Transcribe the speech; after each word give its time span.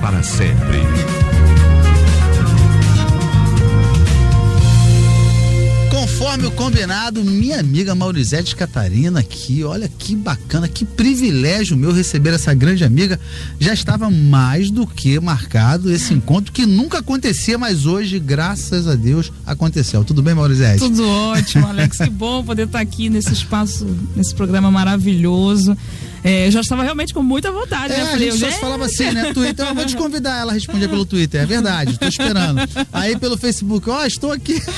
para 0.00 0.22
sempre. 0.22 0.78
Conforme 5.90 6.46
o 6.46 6.50
combinado, 6.50 7.24
minha 7.24 7.60
amiga 7.60 7.94
Maurizete 7.94 8.56
Catarina 8.56 9.20
aqui, 9.20 9.62
olha 9.62 9.88
que 9.88 10.16
bacana, 10.16 10.66
que 10.66 10.84
privilégio 10.84 11.76
meu 11.76 11.92
receber 11.92 12.34
essa 12.34 12.52
grande 12.54 12.84
amiga. 12.84 13.18
Já 13.58 13.72
estava 13.72 14.10
mais 14.10 14.70
do 14.70 14.86
que 14.86 15.18
marcado 15.20 15.92
esse 15.92 16.12
encontro 16.12 16.52
que 16.52 16.66
nunca 16.66 16.98
acontecia, 16.98 17.56
mas 17.56 17.86
hoje, 17.86 18.18
graças 18.18 18.88
a 18.88 18.94
Deus, 18.94 19.32
aconteceu. 19.46 20.04
Tudo 20.04 20.22
bem, 20.22 20.34
Maurizete? 20.34 20.80
Tudo 20.80 21.08
ótimo, 21.08 21.66
Alex. 21.66 21.98
que 21.98 22.10
bom 22.10 22.42
poder 22.42 22.66
estar 22.66 22.80
aqui 22.80 23.08
nesse 23.08 23.32
espaço, 23.32 23.86
nesse 24.16 24.34
programa 24.34 24.70
maravilhoso. 24.70 25.76
É, 26.22 26.46
eu 26.46 26.50
já 26.50 26.60
estava 26.60 26.82
realmente 26.82 27.14
com 27.14 27.22
muita 27.22 27.50
vontade, 27.50 27.92
é, 27.92 27.98
né? 27.98 28.06
Falei, 28.06 28.28
a 28.28 28.30
gente 28.32 28.40
só 28.40 28.50
se 28.50 28.60
falava 28.60 28.84
assim, 28.86 29.10
né? 29.10 29.32
Twitter, 29.32 29.66
eu 29.66 29.74
vou 29.74 29.84
te 29.84 29.96
convidar. 29.96 30.40
Ela 30.40 30.52
respondia 30.52 30.88
pelo 30.88 31.04
Twitter, 31.04 31.42
é 31.42 31.46
verdade, 31.46 31.92
estou 31.92 32.08
esperando. 32.08 32.60
Aí 32.92 33.16
pelo 33.16 33.36
Facebook, 33.36 33.88
ó, 33.88 34.02
oh, 34.02 34.04
estou 34.04 34.32
aqui. 34.32 34.60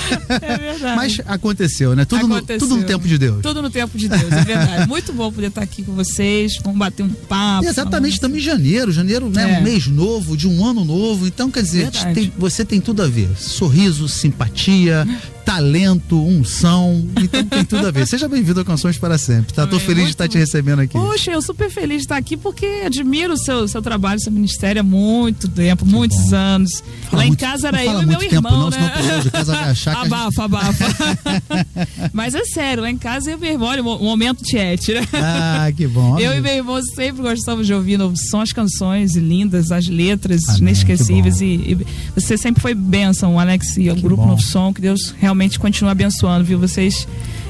É 0.43 0.57
verdade. 0.57 0.97
Mas 0.97 1.21
aconteceu, 1.27 1.95
né? 1.95 2.05
Tudo, 2.05 2.27
aconteceu. 2.27 2.61
No, 2.61 2.75
tudo 2.75 2.81
no 2.81 2.87
tempo 2.87 3.07
de 3.07 3.19
Deus. 3.19 3.43
Tudo 3.43 3.63
no 3.63 3.71
tempo 3.71 3.99
de 3.99 4.09
Deus, 4.09 4.33
é 4.33 4.45
verdade. 4.45 4.89
Muito 4.89 5.13
bom 5.13 5.31
poder 5.31 5.49
estar 5.49 5.63
aqui 5.63 5.83
com 5.83 5.93
vocês, 5.93 6.57
vamos 6.63 6.79
bater 6.79 7.03
um 7.03 7.09
papo. 7.09 7.67
exatamente, 7.67 8.15
estamos 8.15 8.39
em 8.39 8.41
janeiro. 8.41 8.93
Janeiro, 8.93 9.29
né? 9.29 9.57
É. 9.57 9.59
Um 9.59 9.63
mês 9.63 9.87
novo, 9.87 10.37
de 10.37 10.49
um 10.49 10.65
ano 10.65 10.85
novo. 10.85 11.27
Então, 11.27 11.51
quer 11.51 11.63
dizer, 11.63 11.91
tem, 12.15 12.33
você 12.37 12.65
tem 12.65 12.81
tudo 12.81 13.03
a 13.03 13.09
ver. 13.09 13.29
Sorriso, 13.37 14.09
simpatia, 14.09 15.07
talento, 15.45 16.23
unção. 16.23 17.07
Então 17.17 17.45
tem 17.45 17.65
tudo 17.65 17.87
a 17.87 17.91
ver. 17.91 18.07
Seja 18.07 18.29
bem-vindo 18.29 18.61
a 18.61 18.65
Canções 18.65 18.97
para 18.99 19.19
Sempre, 19.19 19.53
tá? 19.53 19.67
Tô 19.67 19.79
feliz 19.79 20.05
de 20.05 20.11
estar 20.11 20.29
te 20.29 20.39
recebendo 20.39 20.81
aqui. 20.81 20.93
Poxa, 20.93 21.33
eu 21.33 21.43
super 21.43 21.71
feliz 21.71 21.99
de 21.99 22.05
estar 22.05 22.17
aqui 22.17 22.37
porque 22.37 22.83
admiro 22.87 23.35
o 23.35 23.37
seu, 23.37 23.67
seu 23.67 23.83
trabalho, 23.83 24.21
seu 24.21 24.33
ministério 24.33 24.81
há 24.81 24.83
muito 24.85 25.49
tempo, 25.49 25.85
que 25.85 25.91
muitos 25.91 26.31
bom. 26.31 26.37
anos. 26.37 26.83
Fala 27.11 27.23
Lá 27.23 27.27
muito, 27.27 27.43
em 27.43 27.47
casa 27.47 27.69
era 27.69 27.85
eu 27.85 28.03
e 28.03 28.07
meu 28.07 28.23
irmão, 28.23 28.71
tempo, 28.71 28.71
né? 28.71 28.93
Não, 28.93 29.23
senão 29.23 29.31
casa 29.31 29.53
vai 29.53 29.71
achar 29.71 29.97
abafa, 29.97 30.45
abafa. 30.45 30.85
Mas 32.13 32.35
é 32.35 32.45
sério, 32.45 32.83
lá 32.83 32.91
em 32.91 32.99
casa 32.99 33.31
eu 33.31 33.37
e 33.37 33.41
meu 33.41 33.51
irmão, 33.51 33.69
olha, 33.69 33.83
o 33.83 34.05
momento 34.05 34.45
tiete, 34.45 34.95
né? 34.95 35.07
Ah, 35.13 35.71
que 35.77 35.87
bom. 35.87 36.19
Eu 36.19 36.33
e 36.35 36.41
meu 36.41 36.55
irmão 36.55 36.81
sempre 36.83 37.23
gostamos 37.23 37.67
de 37.67 37.75
ouvir 37.75 37.97
novos 37.97 38.29
sons, 38.29 38.53
canções 38.53 39.17
lindas, 39.17 39.73
as 39.73 39.89
letras 39.89 40.49
Amém, 40.49 40.61
inesquecíveis. 40.61 41.41
E, 41.41 41.45
e, 41.45 41.87
você 42.15 42.37
sempre 42.37 42.63
foi 42.63 42.75
bênção, 42.75 43.39
Alex, 43.39 43.77
e 43.77 43.91
o 43.91 43.95
que 43.95 44.03
grupo 44.03 44.23
bom. 44.23 44.29
Novo 44.29 44.43
Som, 44.43 44.73
que 44.73 44.81
Deus 44.81 45.15
realmente 45.19 45.30
continue 45.59 45.91
abençoando, 45.91 46.45
viu? 46.45 46.59
Vocês 46.59 47.07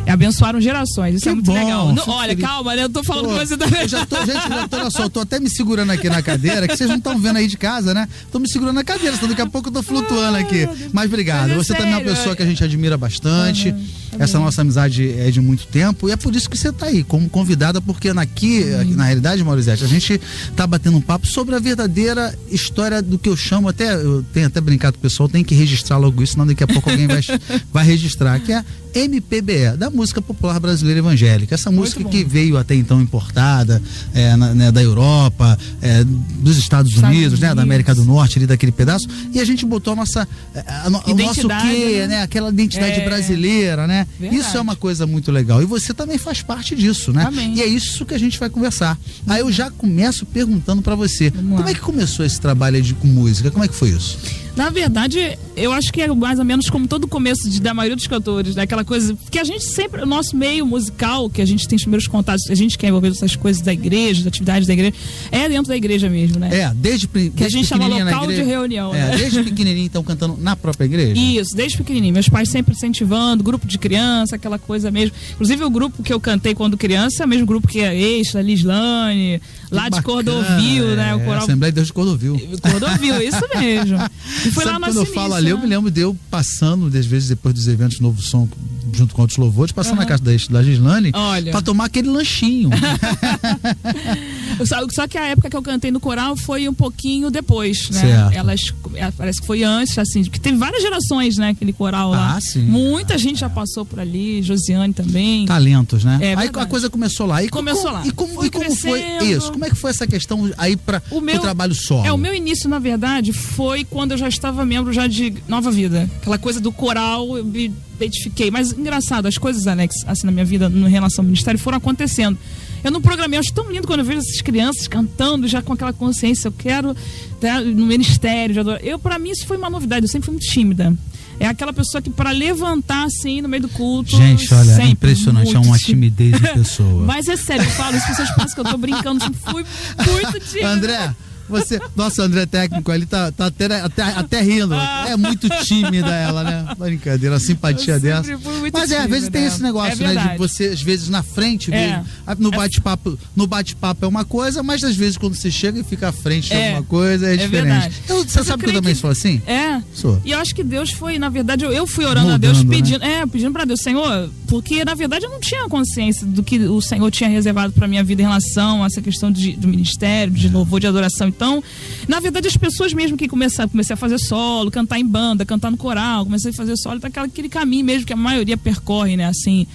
abençoaram 0.06 0.60
gerações. 0.60 1.16
Isso 1.16 1.24
é 1.24 1.26
que 1.26 1.28
é 1.30 1.34
muito 1.34 1.46
bom, 1.46 1.52
legal. 1.54 1.92
Não, 1.92 2.08
olha, 2.08 2.30
feliz. 2.30 2.44
calma, 2.44 2.74
né? 2.74 2.84
Eu 2.84 2.88
tô 2.88 3.04
falando 3.04 3.28
Pô, 3.28 3.34
coisa 3.34 3.56
da. 3.56 3.66
Eu 3.66 3.88
já 3.88 4.06
tô, 4.06 4.16
gente, 4.24 4.48
já 4.48 4.68
tô, 4.68 4.76
olha 4.76 4.90
só, 4.90 5.02
eu 5.04 5.10
tô 5.10 5.20
até 5.20 5.38
me 5.38 5.50
segurando 5.50 5.90
aqui 5.90 6.08
na 6.08 6.22
cadeira, 6.22 6.66
que 6.66 6.76
vocês 6.76 6.88
não 6.88 6.96
estão 6.96 7.18
vendo 7.18 7.36
aí 7.36 7.46
de 7.46 7.56
casa, 7.56 7.94
né? 7.94 8.08
Tô 8.30 8.38
me 8.38 8.48
segurando 8.48 8.74
na 8.74 8.84
cadeira, 8.84 9.14
senão 9.16 9.28
daqui 9.28 9.42
a 9.42 9.46
pouco 9.46 9.68
eu 9.68 9.72
tô 9.72 9.82
flutuando 9.82 10.38
aqui. 10.38 10.68
Mas 10.92 11.06
obrigado. 11.06 11.48
Mas 11.48 11.52
é 11.52 11.54
você 11.56 11.68
sério, 11.68 11.82
também 11.82 11.94
é 11.94 11.98
uma 11.98 12.16
pessoa 12.16 12.34
que 12.36 12.42
a 12.42 12.46
gente 12.46 12.62
admira 12.62 12.96
bastante. 12.96 13.70
Uhum, 13.70 13.86
Essa 14.18 14.38
nossa 14.38 14.62
amizade 14.62 15.08
é 15.18 15.30
de 15.30 15.40
muito 15.40 15.66
tempo 15.66 16.08
e 16.08 16.12
é 16.12 16.16
por 16.16 16.34
isso 16.34 16.48
que 16.48 16.56
você 16.56 16.72
tá 16.72 16.86
aí, 16.86 17.04
como 17.04 17.28
convidada, 17.28 17.80
porque 17.80 18.08
aqui, 18.08 18.62
uhum. 18.62 18.94
na 18.94 19.04
realidade, 19.04 19.42
Maurizete, 19.44 19.84
a 19.84 19.86
gente 19.86 20.20
tá 20.56 20.66
batendo 20.66 20.96
um 20.96 21.00
papo 21.00 21.26
sobre 21.26 21.54
a 21.54 21.58
verdadeira 21.58 22.36
história 22.50 23.00
do 23.00 23.18
que 23.18 23.28
eu 23.28 23.36
chamo, 23.36 23.68
até, 23.68 23.94
eu 23.94 24.24
tenho 24.32 24.46
até 24.46 24.60
brincado 24.60 24.94
com 24.94 24.98
o 24.98 25.02
pessoal, 25.02 25.28
tem 25.28 25.44
que 25.44 25.54
registrar 25.54 25.96
logo 25.98 26.22
isso, 26.22 26.32
senão 26.32 26.46
daqui 26.46 26.64
a 26.64 26.66
pouco 26.66 26.90
alguém 26.90 27.06
vai, 27.06 27.20
vai 27.72 27.84
registrar, 27.84 28.38
que 28.40 28.52
é 28.52 28.64
MPBE, 28.94 29.76
da 29.78 29.88
música 29.90 30.20
popular 30.20 30.58
brasileira 30.58 30.98
evangélica. 30.98 31.54
Essa 31.54 31.70
música 31.70 32.02
que 32.04 32.24
veio 32.24 32.56
até 32.56 32.74
então 32.74 33.00
importada 33.00 33.80
é, 34.12 34.34
na, 34.34 34.54
né, 34.54 34.72
da 34.72 34.82
Europa, 34.82 35.56
é, 35.80 36.02
dos 36.04 36.58
Estados, 36.58 36.90
Estados 36.90 36.96
Unidos, 36.96 37.32
Unidos, 37.34 37.40
né, 37.40 37.54
da 37.54 37.62
América 37.62 37.94
do 37.94 38.04
Norte, 38.04 38.38
ali 38.38 38.46
daquele 38.46 38.72
pedaço, 38.72 39.06
e 39.32 39.40
a 39.40 39.44
gente 39.44 39.64
botou 39.64 39.92
a 39.92 39.96
nossa, 39.96 40.26
é, 40.54 40.60
a, 40.66 40.86
a, 40.86 40.88
o 40.88 41.14
nosso 41.14 41.48
quê, 41.48 42.00
né? 42.00 42.06
né? 42.08 42.22
Aquela 42.22 42.48
identidade 42.48 43.00
é, 43.00 43.04
brasileira, 43.04 43.86
né? 43.86 43.99
Verdade. 44.18 44.40
Isso 44.40 44.56
é 44.56 44.60
uma 44.60 44.76
coisa 44.76 45.06
muito 45.06 45.30
legal. 45.30 45.62
E 45.62 45.66
você 45.66 45.92
também 45.94 46.18
faz 46.18 46.42
parte 46.42 46.74
disso, 46.74 47.12
né? 47.12 47.24
Amém. 47.24 47.54
E 47.54 47.62
é 47.62 47.66
isso 47.66 48.04
que 48.04 48.14
a 48.14 48.18
gente 48.18 48.38
vai 48.38 48.48
conversar. 48.50 48.98
Aí 49.26 49.40
eu 49.40 49.50
já 49.50 49.70
começo 49.70 50.26
perguntando 50.26 50.82
para 50.82 50.94
você, 50.94 51.30
como 51.30 51.68
é 51.68 51.74
que 51.74 51.80
começou 51.80 52.24
esse 52.24 52.40
trabalho 52.40 52.80
de, 52.82 52.94
com 52.94 53.06
música? 53.06 53.50
Como 53.50 53.64
é 53.64 53.68
que 53.68 53.74
foi 53.74 53.90
isso? 53.90 54.18
Na 54.56 54.70
verdade, 54.70 55.38
eu 55.56 55.72
acho 55.72 55.92
que 55.92 56.00
é 56.00 56.08
mais 56.08 56.38
ou 56.38 56.44
menos 56.44 56.68
como 56.68 56.86
todo 56.86 57.06
começo 57.06 57.48
de, 57.48 57.60
da 57.60 57.74
maioria 57.74 57.96
dos 57.96 58.06
cantores, 58.06 58.54
né? 58.54 58.62
Aquela 58.62 58.84
coisa 58.84 59.16
que 59.30 59.38
a 59.38 59.44
gente 59.44 59.64
sempre, 59.64 60.02
o 60.02 60.06
nosso 60.06 60.36
meio 60.36 60.66
musical, 60.66 61.28
que 61.28 61.40
a 61.40 61.44
gente 61.44 61.66
tem 61.68 61.76
os 61.76 61.82
primeiros 61.82 62.06
contatos, 62.06 62.48
a 62.50 62.54
gente 62.54 62.78
quer 62.78 62.88
envolver 62.88 63.08
essas 63.08 63.36
coisas 63.36 63.62
da 63.62 63.72
igreja, 63.72 64.20
das 64.20 64.28
atividades 64.28 64.66
da 64.66 64.72
igreja, 64.72 64.94
é 65.30 65.48
dentro 65.48 65.68
da 65.68 65.76
igreja 65.76 66.08
mesmo, 66.08 66.38
né? 66.38 66.48
É, 66.52 66.72
desde, 66.74 67.06
desde 67.06 67.30
Que 67.30 67.44
a 67.44 67.48
gente 67.48 67.66
chama 67.66 67.86
local 67.86 68.26
de 68.26 68.42
reunião. 68.42 68.94
É, 68.94 69.10
né? 69.10 69.16
desde 69.16 69.42
pequenininho 69.42 69.86
então 69.86 70.02
cantando 70.02 70.36
na 70.38 70.56
própria 70.56 70.84
igreja? 70.84 71.20
Isso, 71.20 71.54
desde 71.54 71.76
pequenininho. 71.76 72.14
Meus 72.14 72.28
pais 72.28 72.48
sempre 72.48 72.74
incentivando, 72.74 73.42
grupo 73.42 73.66
de 73.66 73.78
criança, 73.78 74.36
aquela 74.36 74.58
coisa 74.58 74.90
mesmo. 74.90 75.14
Inclusive 75.32 75.64
o 75.64 75.70
grupo 75.70 76.02
que 76.02 76.12
eu 76.12 76.20
cantei 76.20 76.54
quando 76.54 76.76
criança 76.76 77.22
é 77.22 77.26
o 77.26 77.28
mesmo 77.28 77.46
grupo 77.46 77.68
que 77.68 77.80
é 77.80 77.94
Extra, 77.94 78.42
Lislane, 78.42 79.40
lá 79.70 79.88
de 79.88 80.02
Cordovil, 80.02 80.96
né? 80.96 81.14
O 81.14 81.20
é, 81.20 81.24
coral... 81.24 81.42
Assembleia 81.42 81.72
de 81.72 81.76
Deus 81.76 81.86
de 81.88 81.92
Cordovil. 81.92 82.40
Cordovil, 82.62 83.22
isso 83.22 83.40
mesmo. 83.58 83.98
E 84.46 84.50
foi 84.50 84.64
Sabe 84.64 84.78
lá 84.78 84.78
no 84.78 84.94
Quando 84.94 85.06
eu 85.06 85.14
falo 85.14 85.34
ali, 85.34 85.46
né? 85.46 85.52
eu 85.52 85.58
me 85.58 85.66
lembro 85.66 85.90
de 85.90 86.00
eu 86.00 86.16
passando, 86.30 86.86
às 86.86 87.06
vezes, 87.06 87.28
depois 87.28 87.54
dos 87.54 87.68
eventos 87.68 88.00
Novo 88.00 88.22
Som, 88.22 88.48
junto 88.92 89.14
com 89.14 89.22
outros 89.22 89.38
louvores, 89.38 89.72
passando 89.72 89.94
uhum. 89.94 90.00
na 90.00 90.06
casa 90.06 90.22
da, 90.22 90.30
da 90.30 90.62
Gislane 90.62 91.12
para 91.50 91.62
tomar 91.62 91.86
aquele 91.86 92.08
lanchinho. 92.08 92.70
só, 94.66 94.76
só, 94.92 95.08
que 95.08 95.18
a 95.18 95.26
época 95.28 95.50
que 95.50 95.56
eu 95.56 95.62
cantei 95.62 95.90
no 95.90 96.00
coral 96.00 96.36
foi 96.36 96.68
um 96.68 96.74
pouquinho 96.74 97.30
depois, 97.30 97.90
né? 97.90 98.00
Certo. 98.00 98.32
Elas, 98.34 98.60
é, 98.94 99.10
parece 99.10 99.40
que 99.40 99.46
foi 99.46 99.62
antes, 99.62 99.96
assim, 99.98 100.22
porque 100.24 100.38
teve 100.38 100.56
várias 100.56 100.82
gerações, 100.82 101.36
né? 101.36 101.50
Aquele 101.50 101.72
coral 101.72 102.10
lá. 102.10 102.36
Ah, 102.36 102.40
sim. 102.40 102.62
Muita 102.62 103.18
gente 103.18 103.40
já 103.40 103.50
passou 103.50 103.84
por 103.84 104.00
ali, 104.00 104.42
Josiane 104.42 104.92
também. 104.92 105.46
Talentos, 105.46 106.04
né? 106.04 106.18
É, 106.20 106.34
aí 106.34 106.50
a 106.52 106.66
coisa 106.66 106.88
começou 106.88 107.26
lá. 107.26 107.42
E 107.42 107.48
começou 107.48 107.84
como, 107.84 107.94
lá. 107.94 108.06
E 108.06 108.10
como, 108.10 108.34
foi, 108.34 108.46
e 108.46 108.50
como 108.50 108.76
foi 108.76 109.00
isso? 109.22 109.52
Como 109.52 109.64
é 109.64 109.70
que 109.70 109.76
foi 109.76 109.90
essa 109.90 110.06
questão 110.06 110.50
aí 110.56 110.76
para 110.76 111.02
o 111.10 111.20
meu, 111.20 111.40
trabalho 111.40 111.74
solo? 111.74 112.06
É, 112.06 112.12
o 112.12 112.18
meu 112.18 112.34
início, 112.34 112.68
na 112.68 112.78
verdade, 112.78 113.32
foi 113.32 113.84
quando 113.84 114.12
eu 114.12 114.18
já 114.18 114.29
estava 114.30 114.64
membro 114.64 114.92
já 114.92 115.06
de 115.06 115.34
Nova 115.46 115.70
Vida. 115.70 116.08
Aquela 116.20 116.38
coisa 116.38 116.60
do 116.60 116.72
coral, 116.72 117.36
eu 117.36 117.44
me 117.44 117.72
identifiquei. 117.96 118.50
Mas 118.50 118.72
engraçado, 118.72 119.26
as 119.26 119.36
coisas, 119.36 119.66
Alex, 119.66 119.96
assim, 120.06 120.26
na 120.26 120.32
minha 120.32 120.44
vida, 120.44 120.68
no 120.68 120.86
relação 120.86 121.22
ao 121.22 121.26
ministério, 121.26 121.60
foram 121.60 121.78
acontecendo. 121.78 122.38
Eu 122.82 122.90
não 122.90 123.00
programei, 123.00 123.36
eu 123.36 123.40
acho 123.40 123.52
tão 123.52 123.70
lindo 123.70 123.86
quando 123.86 124.00
eu 124.00 124.06
vejo 124.06 124.20
essas 124.20 124.40
crianças 124.40 124.88
cantando 124.88 125.46
já 125.46 125.60
com 125.60 125.72
aquela 125.72 125.92
consciência, 125.92 126.48
eu 126.48 126.52
quero 126.52 126.96
né, 127.40 127.60
no 127.60 127.86
ministério, 127.86 128.58
adorar. 128.60 128.82
Eu, 128.82 128.98
para 128.98 129.18
mim, 129.18 129.30
isso 129.30 129.46
foi 129.46 129.56
uma 129.58 129.68
novidade, 129.68 130.04
eu 130.04 130.08
sempre 130.08 130.26
fui 130.26 130.34
muito 130.34 130.46
tímida. 130.46 130.96
É 131.38 131.46
aquela 131.46 131.72
pessoa 131.72 132.02
que 132.02 132.10
para 132.10 132.30
levantar 132.30 133.04
assim 133.04 133.40
no 133.40 133.48
meio 133.48 133.62
do 133.62 133.68
culto. 133.70 134.10
Gente, 134.10 134.52
olha, 134.52 134.82
é 134.82 134.86
impressionante, 134.86 135.56
é 135.56 135.58
uma 135.58 135.78
timidez 135.78 136.38
de 136.38 136.48
pessoa. 136.52 137.04
Mas 137.06 137.28
é 137.28 137.36
sério, 137.36 137.64
eu 137.64 137.70
falo, 137.70 137.96
as 137.96 138.06
pessoas 138.06 138.30
pensam 138.32 138.54
que 138.54 138.60
eu 138.60 138.64
tô 138.64 138.76
brincando, 138.76 139.24
sempre 139.24 139.40
fui 139.40 139.64
muito 140.06 140.40
tímida. 140.44 140.68
André, 140.68 141.14
você, 141.50 141.80
nossa, 141.96 142.22
André 142.22 142.46
técnico, 142.46 142.92
ele 142.92 143.06
tá, 143.06 143.30
tá 143.32 143.46
até, 143.46 143.66
até, 143.80 144.02
até 144.02 144.40
rindo. 144.40 144.74
Ah. 144.74 145.06
É 145.08 145.16
muito 145.16 145.48
tímida 145.64 146.14
ela, 146.14 146.44
né? 146.44 146.74
Brincadeira, 146.78 147.36
a 147.36 147.40
simpatia 147.40 147.98
dessa. 147.98 148.30
Mas 148.72 148.90
é, 148.90 148.98
às 148.98 149.10
vezes 149.10 149.28
tem 149.28 149.44
esse 149.44 149.62
negócio, 149.62 150.04
é 150.04 150.14
né? 150.14 150.28
De 150.32 150.38
você, 150.38 150.66
às 150.66 150.82
vezes, 150.82 151.08
na 151.08 151.22
frente 151.22 151.72
é. 151.72 151.86
mesmo. 151.86 152.06
No 152.38 152.48
é 152.48 152.56
bate-papo, 152.56 153.18
no 153.34 153.46
bate-papo 153.46 154.04
é 154.04 154.08
uma 154.08 154.24
coisa, 154.24 154.62
mas 154.62 154.82
às 154.84 154.96
vezes 154.96 155.16
quando 155.16 155.34
você 155.34 155.50
chega 155.50 155.80
e 155.80 155.84
fica 155.84 156.08
à 156.08 156.12
frente 156.12 156.52
é 156.52 156.72
uma 156.72 156.82
coisa, 156.82 157.28
é, 157.28 157.34
é 157.34 157.36
diferente. 157.36 158.02
Eu, 158.08 158.24
você 158.24 158.42
sabe 158.44 158.64
que 158.64 158.70
eu 158.70 158.74
também 158.74 158.94
que... 158.94 159.00
sou 159.00 159.10
assim? 159.10 159.42
É. 159.46 159.80
Sou. 159.92 160.20
E 160.24 160.30
eu 160.30 160.38
acho 160.38 160.54
que 160.54 160.62
Deus 160.62 160.90
foi, 160.90 161.18
na 161.18 161.28
verdade, 161.28 161.64
eu, 161.64 161.72
eu 161.72 161.86
fui 161.86 162.04
orando 162.04 162.30
Mudando, 162.30 162.44
a 162.44 162.52
Deus, 162.52 162.64
né? 162.64 162.76
pedindo, 162.76 163.00
né? 163.00 163.20
é, 163.20 163.26
pedindo 163.26 163.52
pra 163.52 163.64
Deus, 163.64 163.80
Senhor, 163.80 164.30
porque 164.46 164.84
na 164.84 164.94
verdade 164.94 165.24
eu 165.24 165.30
não 165.30 165.40
tinha 165.40 165.68
consciência 165.68 166.26
do 166.26 166.42
que 166.42 166.58
o 166.58 166.80
Senhor 166.80 167.10
tinha 167.10 167.28
reservado 167.28 167.72
pra 167.72 167.88
minha 167.88 168.04
vida 168.04 168.22
em 168.22 168.24
relação 168.24 168.82
a 168.82 168.86
essa 168.86 169.00
questão 169.02 169.30
de, 169.30 169.52
do 169.52 169.68
ministério, 169.68 170.32
de 170.32 170.48
louvor, 170.48 170.80
de 170.80 170.86
adoração. 170.86 171.28
Então, 171.40 171.64
na 172.06 172.20
verdade, 172.20 172.46
as 172.48 172.56
pessoas 172.58 172.92
mesmo 172.92 173.16
que 173.16 173.26
começaram, 173.26 173.70
comecei 173.70 173.94
a 173.94 173.96
fazer 173.96 174.18
solo, 174.18 174.70
cantar 174.70 174.98
em 174.98 175.06
banda, 175.06 175.46
cantar 175.46 175.70
no 175.70 175.76
coral, 175.78 176.26
comecei 176.26 176.50
a 176.50 176.54
fazer 176.54 176.76
solo, 176.76 177.00
daquele 177.00 177.24
aquele 177.24 177.48
caminho 177.48 177.82
mesmo 177.82 178.06
que 178.06 178.12
a 178.12 178.16
maioria 178.16 178.58
percorre, 178.58 179.16
né? 179.16 179.24
Assim, 179.24 179.66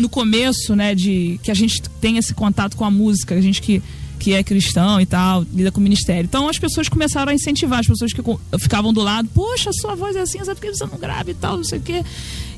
no 0.00 0.08
começo, 0.08 0.74
né, 0.74 0.94
de 0.94 1.38
que 1.42 1.50
a 1.50 1.54
gente 1.54 1.82
tem 2.00 2.16
esse 2.16 2.32
contato 2.32 2.78
com 2.78 2.84
a 2.86 2.90
música, 2.90 3.34
a 3.34 3.40
gente 3.42 3.60
que 3.60 3.82
que 4.22 4.34
é 4.34 4.42
cristão 4.44 5.00
e 5.00 5.06
tal, 5.06 5.44
lida 5.52 5.72
com 5.72 5.80
o 5.80 5.82
ministério. 5.82 6.22
Então 6.22 6.48
as 6.48 6.56
pessoas 6.56 6.88
começaram 6.88 7.32
a 7.32 7.34
incentivar, 7.34 7.80
as 7.80 7.88
pessoas 7.88 8.12
que 8.12 8.22
ficavam 8.60 8.92
do 8.92 9.00
lado, 9.00 9.28
poxa, 9.34 9.72
sua 9.72 9.96
voz 9.96 10.14
é 10.14 10.20
assim, 10.20 10.38
sabe 10.44 10.60
por 10.60 10.60
que 10.60 10.76
você 10.76 10.86
não 10.86 10.96
grava 10.96 11.32
e 11.32 11.34
tal, 11.34 11.56
não 11.56 11.64
sei 11.64 11.80
o 11.80 11.82
quê. 11.82 12.04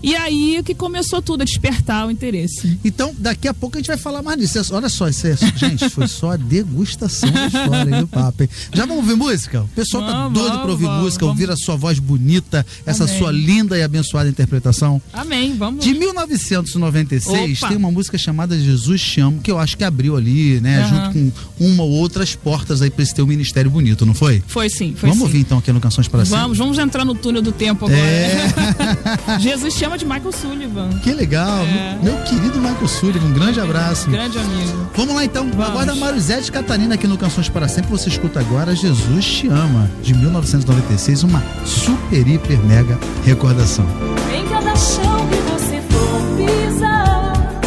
E 0.02 0.14
aí 0.14 0.62
que 0.62 0.74
começou 0.74 1.22
tudo 1.22 1.40
a 1.40 1.44
despertar 1.46 2.06
o 2.06 2.10
interesse. 2.10 2.78
Então, 2.84 3.14
daqui 3.18 3.48
a 3.48 3.54
pouco 3.54 3.78
a 3.78 3.80
gente 3.80 3.86
vai 3.86 3.96
falar 3.96 4.22
mais 4.22 4.38
disso. 4.38 4.74
Olha 4.74 4.90
só, 4.90 5.08
isso 5.08 5.26
é, 5.26 5.34
gente, 5.56 5.88
foi 5.88 6.06
só 6.06 6.32
a 6.32 6.36
degustação 6.36 7.30
da 7.30 7.46
história 7.46 8.00
do 8.02 8.06
papo. 8.06 8.42
Hein? 8.42 8.50
Já 8.74 8.84
vamos 8.84 9.02
ouvir 9.02 9.16
música? 9.16 9.62
O 9.62 9.68
pessoal 9.68 10.04
tá 10.04 10.12
vamos, 10.12 10.38
tá 10.38 10.44
doido 10.44 10.60
para 10.60 10.70
ouvir 10.70 10.84
vamos, 10.84 11.02
música, 11.04 11.24
vamos. 11.24 11.40
ouvir 11.40 11.50
a 11.50 11.56
sua 11.56 11.76
voz 11.76 11.98
bonita, 11.98 12.66
essa 12.84 13.04
Amém. 13.04 13.18
sua 13.18 13.32
linda 13.32 13.78
e 13.78 13.82
abençoada 13.82 14.28
interpretação. 14.28 15.00
Amém, 15.10 15.56
vamos. 15.56 15.82
De 15.82 15.94
1996 15.94 17.58
Opa. 17.58 17.68
tem 17.68 17.76
uma 17.78 17.90
música 17.90 18.18
chamada 18.18 18.58
Jesus 18.58 19.00
Te 19.00 19.22
Amo, 19.22 19.40
que 19.40 19.50
eu 19.50 19.58
acho 19.58 19.74
que 19.74 19.84
abriu 19.84 20.16
ali, 20.16 20.60
né, 20.60 20.82
uhum. 20.82 20.88
junto 20.88 21.12
com 21.12 21.32
uma 21.58 21.82
ou 21.82 21.90
outras 21.90 22.34
portas 22.34 22.82
aí 22.82 22.90
para 22.90 23.02
esse 23.02 23.14
teu 23.14 23.26
ministério 23.26 23.70
bonito, 23.70 24.04
não 24.04 24.14
foi? 24.14 24.42
Foi 24.46 24.68
sim, 24.68 24.94
foi 24.96 25.08
Vamos 25.08 25.18
sim. 25.18 25.22
ouvir 25.22 25.40
então 25.40 25.58
aqui 25.58 25.72
no 25.72 25.80
Canções 25.80 26.08
para 26.08 26.24
Sempre. 26.24 26.40
Vamos, 26.40 26.58
vamos 26.58 26.78
entrar 26.78 27.04
no 27.04 27.14
túnel 27.14 27.42
do 27.42 27.52
tempo 27.52 27.86
agora. 27.86 28.00
É. 28.00 28.46
Jesus 29.38 29.74
chama 29.74 29.96
de 29.96 30.04
Michael 30.04 30.32
Sullivan. 30.32 30.90
Que 31.02 31.12
legal. 31.12 31.64
É. 31.64 31.98
Meu 32.02 32.16
querido 32.22 32.58
Michael 32.60 32.88
Sullivan, 32.88 33.26
um 33.26 33.32
grande 33.32 33.60
abraço. 33.60 34.10
Grande 34.10 34.38
amigo. 34.38 34.90
Vamos 34.96 35.14
lá 35.14 35.24
então. 35.24 35.48
Vamos. 35.50 35.68
Agora 35.68 35.94
Marizete 35.94 36.50
Catarina 36.50 36.94
aqui 36.94 37.06
no 37.06 37.16
Canções 37.16 37.48
para 37.48 37.68
Sempre. 37.68 37.90
Você 37.90 38.08
escuta 38.08 38.40
agora 38.40 38.74
Jesus 38.74 39.24
Te 39.24 39.48
Ama, 39.48 39.90
de 40.02 40.14
1996, 40.14 41.22
uma 41.22 41.42
super, 41.64 42.26
hiper, 42.26 42.58
mega 42.64 42.98
recordação. 43.24 43.86
Em 44.32 44.46
cada 44.48 44.74
chão 44.76 45.28
que 45.28 45.36
você 45.52 45.80
for 45.90 46.20
pisar, 46.36 47.60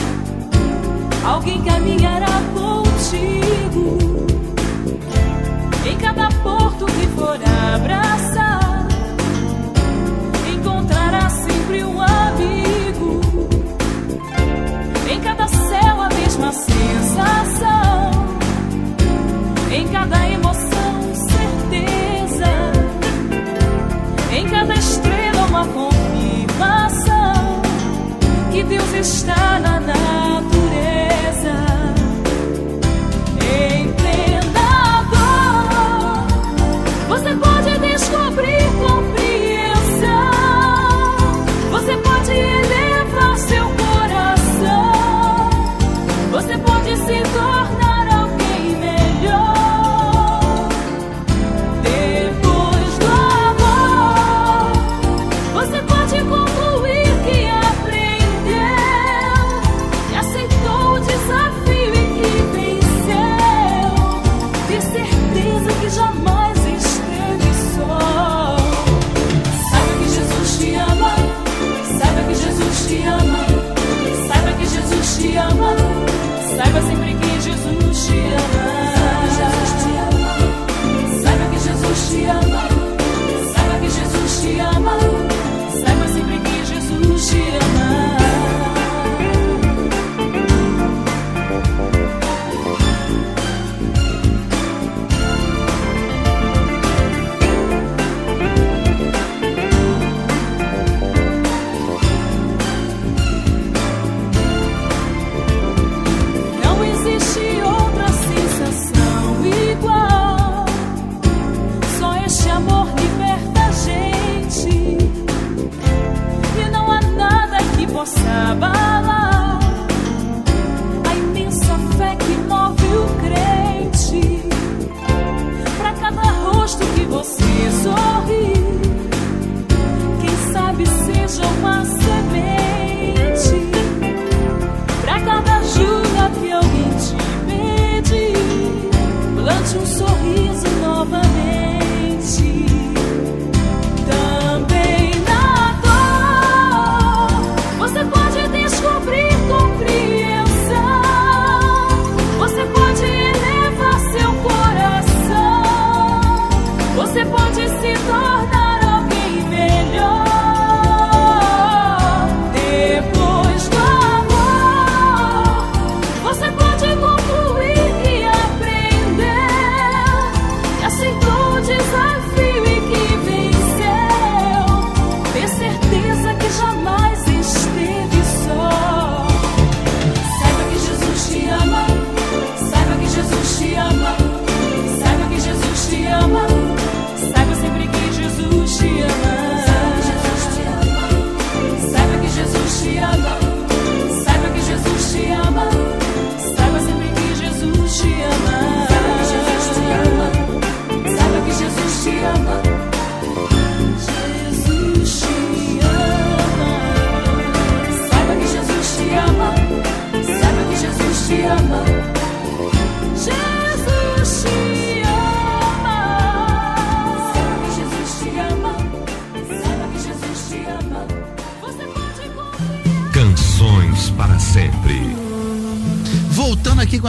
alguém 1.24 1.62
caminhará 1.63 2.17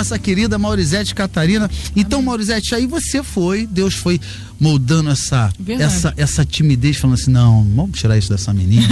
Essa 0.08 0.18
querida 0.18 0.58
Maurizete 0.58 1.14
Catarina. 1.14 1.70
Então, 1.94 2.22
Maurizete, 2.22 2.74
aí 2.74 2.86
você 2.86 3.22
foi, 3.22 3.66
Deus 3.66 3.92
foi 3.94 4.18
moldando 4.58 5.10
essa, 5.10 5.52
Verdade. 5.60 5.82
essa, 5.94 6.14
essa 6.16 6.44
timidez, 6.46 6.96
falando 6.96 7.14
assim: 7.18 7.30
não, 7.30 7.62
vamos 7.76 7.98
tirar 7.98 8.16
isso 8.16 8.30
dessa 8.30 8.52
menina, 8.54 8.88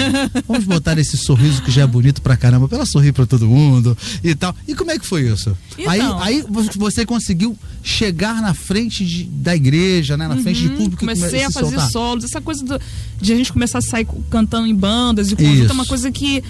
vamos 0.47 0.65
botar 0.67 0.97
esse 0.99 1.17
sorriso 1.17 1.63
que 1.63 1.71
já 1.71 1.83
é 1.83 1.87
bonito 1.87 2.21
pra 2.21 2.37
caramba, 2.37 2.69
pra 2.69 2.77
ela 2.77 2.87
sorrir 2.87 3.13
pra 3.13 3.25
todo 3.25 3.47
mundo 3.49 3.97
e 4.23 4.35
tal. 4.35 4.55
E 4.69 4.75
como 4.75 4.91
é 4.91 4.99
que 4.99 5.07
foi 5.07 5.23
isso? 5.33 5.57
Então. 5.79 5.91
Aí, 5.91 6.01
aí 6.21 6.45
você 6.77 7.07
conseguiu 7.07 7.57
chegar 7.83 8.43
na 8.43 8.53
frente 8.53 9.05
de- 9.05 9.25
da 9.25 9.57
igreja, 9.57 10.17
né? 10.19 10.29
Na 10.29 10.37
frente 10.37 10.61
de 10.61 10.69
público 10.69 11.03
Uhum. 11.05 11.15
Comecei 11.15 11.31
come- 11.31 11.43
a 11.45 11.51
fazer 11.51 11.71
soltar. 11.77 11.91
solos, 11.91 12.25
essa 12.25 12.41
coisa 12.43 12.63
do- 12.63 12.81
de 13.23 13.33
a 13.33 13.37
gente 13.37 13.53
começar 13.53 13.79
a 13.79 13.83
sair 13.83 14.07
cantando 14.29 14.67
em 14.67 14.75
bandas 14.75 15.31
e 15.31 15.37
conjunto 15.37 15.71
é 15.71 15.73
uma 15.73 15.87
coisa 15.87 16.11
que 16.13 16.45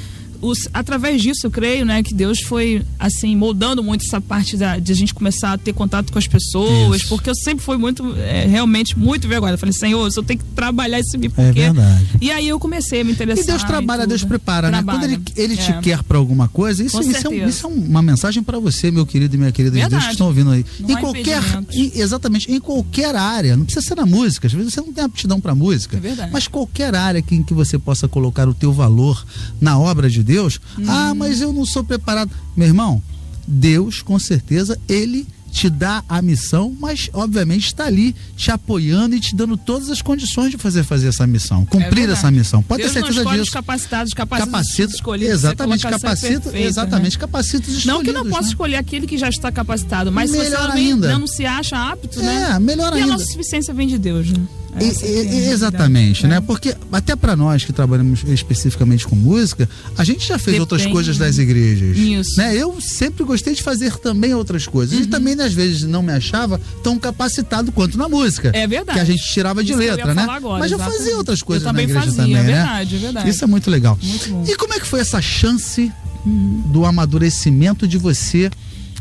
os, 0.46 0.68
através 0.72 1.20
disso, 1.20 1.46
eu 1.46 1.50
creio, 1.50 1.84
né, 1.84 2.02
que 2.02 2.14
Deus 2.14 2.40
foi, 2.40 2.82
assim, 2.98 3.34
moldando 3.36 3.82
muito 3.82 4.04
essa 4.04 4.20
parte 4.20 4.56
da, 4.56 4.78
de 4.78 4.92
a 4.92 4.94
gente 4.94 5.12
começar 5.12 5.52
a 5.52 5.58
ter 5.58 5.72
contato 5.72 6.12
com 6.12 6.18
as 6.18 6.26
pessoas, 6.26 7.00
Isso. 7.00 7.08
porque 7.08 7.30
eu 7.30 7.34
sempre 7.34 7.64
fui 7.64 7.76
muito, 7.76 8.14
é, 8.16 8.46
realmente, 8.46 8.98
muito 8.98 9.28
vergonha. 9.28 9.54
Eu 9.54 9.58
falei, 9.58 9.72
Senhor, 9.72 10.08
eu 10.14 10.22
tenho 10.22 10.38
que 10.38 10.46
trabalhar 10.54 11.00
isso 11.00 11.18
me 11.18 11.28
porque... 11.28 11.60
É 11.60 11.72
verdade. 11.72 12.06
E 12.20 12.30
aí 12.30 12.48
eu 12.48 12.58
comecei 12.58 13.00
a 13.00 13.04
me 13.04 13.12
interessar. 13.12 13.44
E 13.44 13.46
Deus 13.46 13.64
trabalha, 13.64 14.06
Deus 14.06 14.24
prepara, 14.24 14.68
trabalha. 14.68 15.08
né? 15.08 15.16
Quando 15.16 15.36
Ele, 15.36 15.52
ele 15.52 15.54
é. 15.54 15.56
te 15.56 15.72
quer 15.80 16.02
para 16.02 16.18
alguma 16.18 16.48
coisa, 16.48 16.82
isso, 16.84 17.00
isso, 17.00 17.28
é, 17.28 17.48
isso, 17.48 17.66
é, 17.66 17.70
uma 17.70 18.02
mensagem 18.02 18.42
para 18.42 18.58
você, 18.58 18.90
meu 18.90 19.06
querido 19.06 19.34
e 19.34 19.38
minha 19.38 19.52
querida 19.52 19.78
de 19.78 19.88
Deus 19.88 20.04
que 20.04 20.12
estão 20.12 20.26
ouvindo 20.26 20.50
aí. 20.50 20.64
Não 20.80 20.90
em 20.90 21.00
qualquer, 21.00 21.42
em, 21.72 21.92
exatamente, 21.94 22.50
em 22.50 22.60
qualquer 22.60 23.14
área, 23.14 23.56
não 23.56 23.64
precisa 23.64 23.86
ser 23.86 23.96
na 23.96 24.06
música, 24.06 24.46
às 24.46 24.52
vezes 24.52 24.72
você 24.72 24.80
não 24.80 24.92
tem 24.92 25.04
aptidão 25.04 25.40
para 25.40 25.54
música, 25.54 26.00
é 26.02 26.28
mas 26.32 26.46
qualquer 26.48 26.94
área 26.94 27.22
que, 27.22 27.34
em 27.34 27.42
que 27.42 27.54
você 27.54 27.78
possa 27.78 28.08
colocar 28.08 28.48
o 28.48 28.54
teu 28.54 28.72
valor 28.72 29.24
na 29.60 29.78
obra 29.78 30.08
de 30.08 30.22
Deus, 30.22 30.35
hum. 30.44 30.84
ah, 30.86 31.14
mas 31.14 31.40
eu 31.40 31.52
não 31.52 31.64
sou 31.64 31.82
preparado. 31.84 32.30
Meu 32.56 32.68
irmão, 32.68 33.02
Deus, 33.46 34.02
com 34.02 34.18
certeza, 34.18 34.78
ele 34.88 35.26
te 35.56 35.70
dá 35.70 36.04
a 36.06 36.20
missão, 36.20 36.76
mas 36.78 37.08
obviamente 37.14 37.68
está 37.68 37.86
ali 37.86 38.14
te 38.36 38.50
apoiando 38.50 39.16
e 39.16 39.20
te 39.20 39.34
dando 39.34 39.56
todas 39.56 39.88
as 39.88 40.02
condições 40.02 40.50
de 40.50 40.58
fazer 40.58 40.84
fazer 40.84 41.08
essa 41.08 41.26
missão, 41.26 41.64
cumprir 41.64 42.10
é 42.10 42.12
essa 42.12 42.30
missão. 42.30 42.62
Pode 42.62 42.82
Deus 42.82 42.92
ter 42.92 43.00
certeza 43.00 43.24
disso. 43.24 43.42
Os 43.42 43.48
capacitados, 43.48 44.12
capacita, 44.12 44.50
capacita 44.50 44.94
escolhidos, 44.94 45.32
exatamente 45.32 45.82
capacita, 45.82 46.40
perfeita, 46.40 46.58
exatamente 46.58 47.14
né? 47.14 47.20
capacita 47.20 47.70
os 47.70 47.86
Não 47.86 48.02
que 48.02 48.12
não 48.12 48.26
possa 48.26 48.42
né? 48.42 48.48
escolher 48.48 48.76
aquele 48.76 49.06
que 49.06 49.16
já 49.16 49.30
está 49.30 49.50
capacitado, 49.50 50.12
mas 50.12 50.30
melhor 50.30 50.44
se 50.44 50.72
você 50.72 50.78
ainda. 50.78 51.12
Não, 51.12 51.20
não 51.20 51.26
se 51.26 51.46
acha 51.46 51.90
apto, 51.90 52.20
é, 52.20 52.22
né? 52.22 52.52
É, 52.54 52.58
melhor 52.58 52.92
e 52.92 52.96
ainda. 52.96 53.14
a 53.14 53.16
nossa 53.16 53.24
suficiência 53.24 53.72
vem 53.72 53.88
de 53.88 53.96
Deus, 53.96 54.28
né? 54.28 54.46
E, 54.80 55.06
e, 55.06 55.48
exatamente, 55.50 56.26
né? 56.26 56.40
Porque 56.40 56.76
até 56.92 57.16
para 57.16 57.34
nós 57.34 57.64
que 57.64 57.72
trabalhamos 57.72 58.22
especificamente 58.24 59.06
com 59.06 59.16
música, 59.16 59.68
a 59.96 60.04
gente 60.04 60.26
já 60.26 60.38
fez 60.38 60.56
Depende. 60.56 60.60
outras 60.60 60.86
coisas 60.86 61.16
das 61.16 61.38
igrejas. 61.38 61.96
Isso. 61.96 62.36
Né? 62.36 62.54
Eu 62.54 62.78
sempre 62.80 63.24
gostei 63.24 63.54
de 63.54 63.62
fazer 63.62 63.96
também 63.98 64.34
outras 64.34 64.66
coisas. 64.66 64.98
Uhum. 64.98 65.04
E 65.04 65.06
também, 65.06 65.40
às 65.40 65.52
vezes, 65.52 65.82
não 65.82 66.02
me 66.02 66.12
achava 66.12 66.60
tão 66.82 66.98
capacitado 66.98 67.72
quanto 67.72 67.96
na 67.96 68.08
música. 68.08 68.50
É 68.54 68.66
verdade. 68.66 68.98
Que 68.98 69.02
a 69.02 69.04
gente 69.04 69.24
tirava 69.24 69.64
de 69.64 69.72
Isso 69.72 69.80
letra, 69.80 70.14
né? 70.14 70.26
Agora, 70.28 70.58
Mas 70.58 70.70
eu 70.70 70.76
exatamente. 70.76 70.98
fazia 70.98 71.16
outras 71.16 71.42
coisas 71.42 71.64
eu 71.64 71.70
também 71.70 71.86
na 71.86 71.92
igreja 71.92 72.06
fazia, 72.06 72.22
também, 72.22 72.36
é 72.36 72.42
né? 72.42 72.52
verdade, 72.52 72.96
é 72.96 72.98
verdade. 72.98 73.30
Isso 73.30 73.44
é 73.44 73.46
muito 73.46 73.70
legal. 73.70 73.98
Muito. 74.02 74.50
E 74.50 74.56
como 74.56 74.74
é 74.74 74.80
que 74.80 74.86
foi 74.86 75.00
essa 75.00 75.22
chance 75.22 75.90
uhum. 76.24 76.62
do 76.66 76.84
amadurecimento 76.84 77.88
de 77.88 77.96
você 77.96 78.50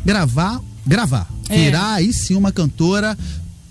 gravar, 0.06 0.62
gravar, 0.86 1.28
é. 1.50 1.58
virar 1.58 1.94
aí 1.96 2.14
sim 2.14 2.36
uma 2.36 2.52
cantora 2.52 3.18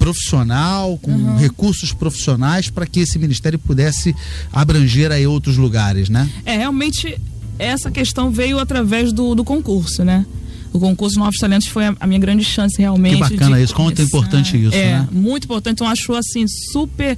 profissional, 0.05 0.99
com 0.99 1.11
uhum. 1.11 1.37
recursos 1.39 1.91
profissionais 1.95 2.69
para 2.69 2.87
que 2.87 3.01
esse 3.01 3.19
ministério 3.19 3.59
pudesse 3.59 4.15
abranger 4.53 5.11
aí 5.11 5.27
outros 5.27 5.57
lugares, 5.57 6.11
né? 6.11 6.29
É, 6.45 6.59
realmente 6.59 7.19
essa 7.59 7.91
questão 7.91 8.31
veio 8.31 8.59
através 8.59 9.15
do, 9.15 9.35
do 9.35 9.43
concurso, 9.43 10.05
né? 10.05 10.27
O 10.75 10.79
concurso 10.79 11.19
Novos 11.19 11.39
Talentos 11.39 11.69
foi 11.69 11.87
a, 11.87 11.97
a 11.99 12.07
minha 12.07 12.21
grande 12.21 12.45
chance 12.45 12.77
realmente. 12.79 13.15
Que 13.15 13.31
bacana 13.31 13.59
isso, 13.59 13.75
quanto 13.75 14.03
é 14.03 14.05
importante 14.05 14.63
isso, 14.63 14.77
é, 14.77 14.99
né? 14.99 15.09
muito 15.11 15.45
importante, 15.45 15.77
então 15.77 15.89
acho 15.89 16.13
assim 16.13 16.45
super, 16.73 17.17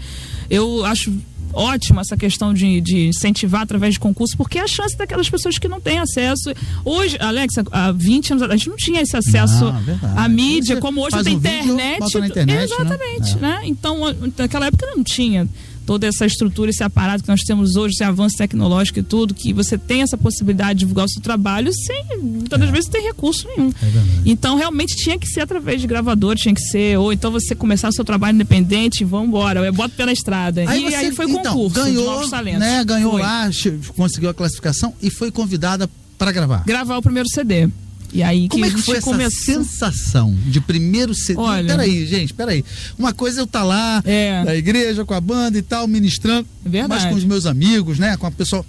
eu 0.49 0.85
acho 0.85 1.12
ótima 1.56 2.02
essa 2.02 2.16
questão 2.16 2.52
de, 2.52 2.80
de, 2.80 3.08
incentivar 3.08 3.62
através 3.62 3.94
de 3.94 4.00
concurso, 4.00 4.36
porque 4.36 4.58
é 4.58 4.62
a 4.62 4.66
chance 4.66 4.96
daquelas 4.96 5.28
pessoas 5.28 5.58
que 5.58 5.66
não 5.66 5.80
têm 5.80 5.98
acesso. 5.98 6.52
Hoje, 6.84 7.16
Alex, 7.18 7.54
há 7.72 7.92
20 7.92 8.32
anos 8.34 8.42
a 8.42 8.56
gente 8.56 8.68
não 8.68 8.76
tinha 8.76 9.00
esse 9.00 9.16
acesso 9.16 9.64
não, 9.64 10.18
à 10.22 10.28
mídia, 10.28 10.76
como 10.76 11.02
hoje 11.02 11.22
tem 11.25 11.34
um 11.34 11.38
internet. 11.38 12.04
Vídeo, 12.04 12.25
internet. 12.25 12.56
Né? 12.56 12.64
Exatamente, 12.64 13.38
né? 13.38 13.48
né? 13.48 13.60
Então, 13.64 14.00
naquela 14.36 14.66
época 14.66 14.86
não 14.94 15.02
tinha 15.02 15.48
toda 15.87 16.07
essa 16.07 16.26
estrutura, 16.26 16.71
esse 16.71 16.83
aparato 16.83 17.23
que 17.23 17.28
nós 17.28 17.43
temos 17.43 17.76
hoje, 17.76 17.95
esse 17.95 18.05
avanço 18.05 18.37
tecnológico 18.37 18.99
e 18.99 19.02
tudo, 19.02 19.33
que 19.33 19.52
você 19.52 19.78
tem 19.78 20.02
essa 20.02 20.19
possibilidade 20.19 20.75
de 20.75 20.78
divulgar 20.81 21.07
o 21.07 21.09
seu 21.09 21.23
trabalho 21.23 21.73
sem, 21.73 22.05
muitas 22.21 22.61
é. 22.61 22.66
vezes, 22.66 22.90
ter 22.90 23.00
recurso 23.00 23.47
nenhum. 23.49 23.69
É 23.71 24.21
então, 24.26 24.57
realmente 24.57 24.97
tinha 24.97 25.16
que 25.19 25.26
ser 25.28 25.40
através 25.40 25.81
de 25.81 25.87
gravador, 25.87 26.35
tinha 26.35 26.55
que 26.55 26.61
ser, 26.61 26.99
ou 26.99 27.12
então 27.12 27.31
você 27.31 27.55
começar 27.55 27.88
o 27.88 27.93
seu 27.93 28.05
trabalho 28.05 28.35
independente, 28.35 29.05
vamos 29.05 29.28
embora, 29.28 29.61
eu 29.61 29.73
boto 29.73 29.95
pela 29.95 30.12
estrada. 30.12 30.64
Aí 30.69 30.83
e 30.83 30.90
você, 30.90 30.97
aí 30.97 31.12
foi 31.12 31.31
então, 31.31 31.55
concurso 31.55 31.76
ganhou, 31.76 32.28
né, 32.59 32.85
ganhou 32.85 33.12
foi. 33.12 33.23
lá, 33.23 33.49
conseguiu 33.95 34.31
a 34.31 34.35
classificação 34.35 34.93
e 35.00 35.09
foi 35.09 35.31
convidada 35.31 35.88
para 36.19 36.33
gravar. 36.33 36.64
Gravar 36.66 36.97
o 36.97 37.02
primeiro 37.02 37.28
CD. 37.28 37.69
E 38.16 38.23
aí 38.23 38.49
Como 38.49 38.64
que 38.64 38.70
é 38.70 38.75
que 38.75 38.82
foi 38.82 38.96
essa 38.96 39.04
começou... 39.04 39.54
sensação 39.64 40.35
de 40.46 40.61
primeiro 40.61 41.14
CD? 41.14 41.38
Olha, 41.38 41.66
peraí, 41.66 42.06
gente, 42.06 42.32
peraí. 42.32 42.64
Uma 42.99 43.12
coisa 43.12 43.40
é 43.40 43.42
eu 43.42 43.44
estar 43.44 43.61
tá 43.61 43.64
lá 43.64 44.02
é. 44.04 44.42
na 44.44 44.54
igreja 44.54 45.04
com 45.04 45.12
a 45.12 45.20
banda 45.20 45.58
e 45.58 45.62
tal, 45.62 45.87
ministrando, 45.87 46.46
Verdade. 46.64 47.02
mas 47.02 47.12
com 47.12 47.16
os 47.16 47.25
meus 47.25 47.44
amigos, 47.44 47.99
né, 47.99 48.16
com 48.16 48.26
a 48.26 48.30
pessoa 48.30 48.64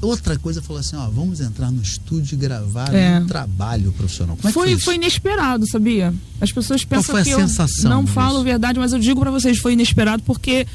Outra 0.00 0.36
coisa 0.36 0.60
falou 0.60 0.80
assim, 0.80 0.96
ó, 0.96 1.08
vamos 1.08 1.40
entrar 1.40 1.70
no 1.70 1.80
estúdio 1.80 2.34
e 2.34 2.36
gravar 2.36 2.92
é. 2.92 3.20
um 3.20 3.26
trabalho 3.26 3.92
profissional. 3.92 4.36
Como 4.36 4.48
é 4.48 4.52
foi, 4.52 4.70
foi, 4.70 4.80
foi 4.80 4.94
inesperado, 4.96 5.64
sabia? 5.70 6.12
As 6.40 6.50
pessoas 6.50 6.84
pensam 6.84 7.14
Qual 7.14 7.22
foi 7.24 7.32
a 7.32 7.36
que 7.36 7.40
sensação 7.40 7.84
eu 7.88 7.96
não 7.96 8.04
falo 8.04 8.42
verdade, 8.42 8.80
mas 8.80 8.92
eu 8.92 8.98
digo 8.98 9.20
para 9.20 9.30
vocês, 9.30 9.58
foi 9.58 9.74
inesperado 9.74 10.24
porque 10.24 10.66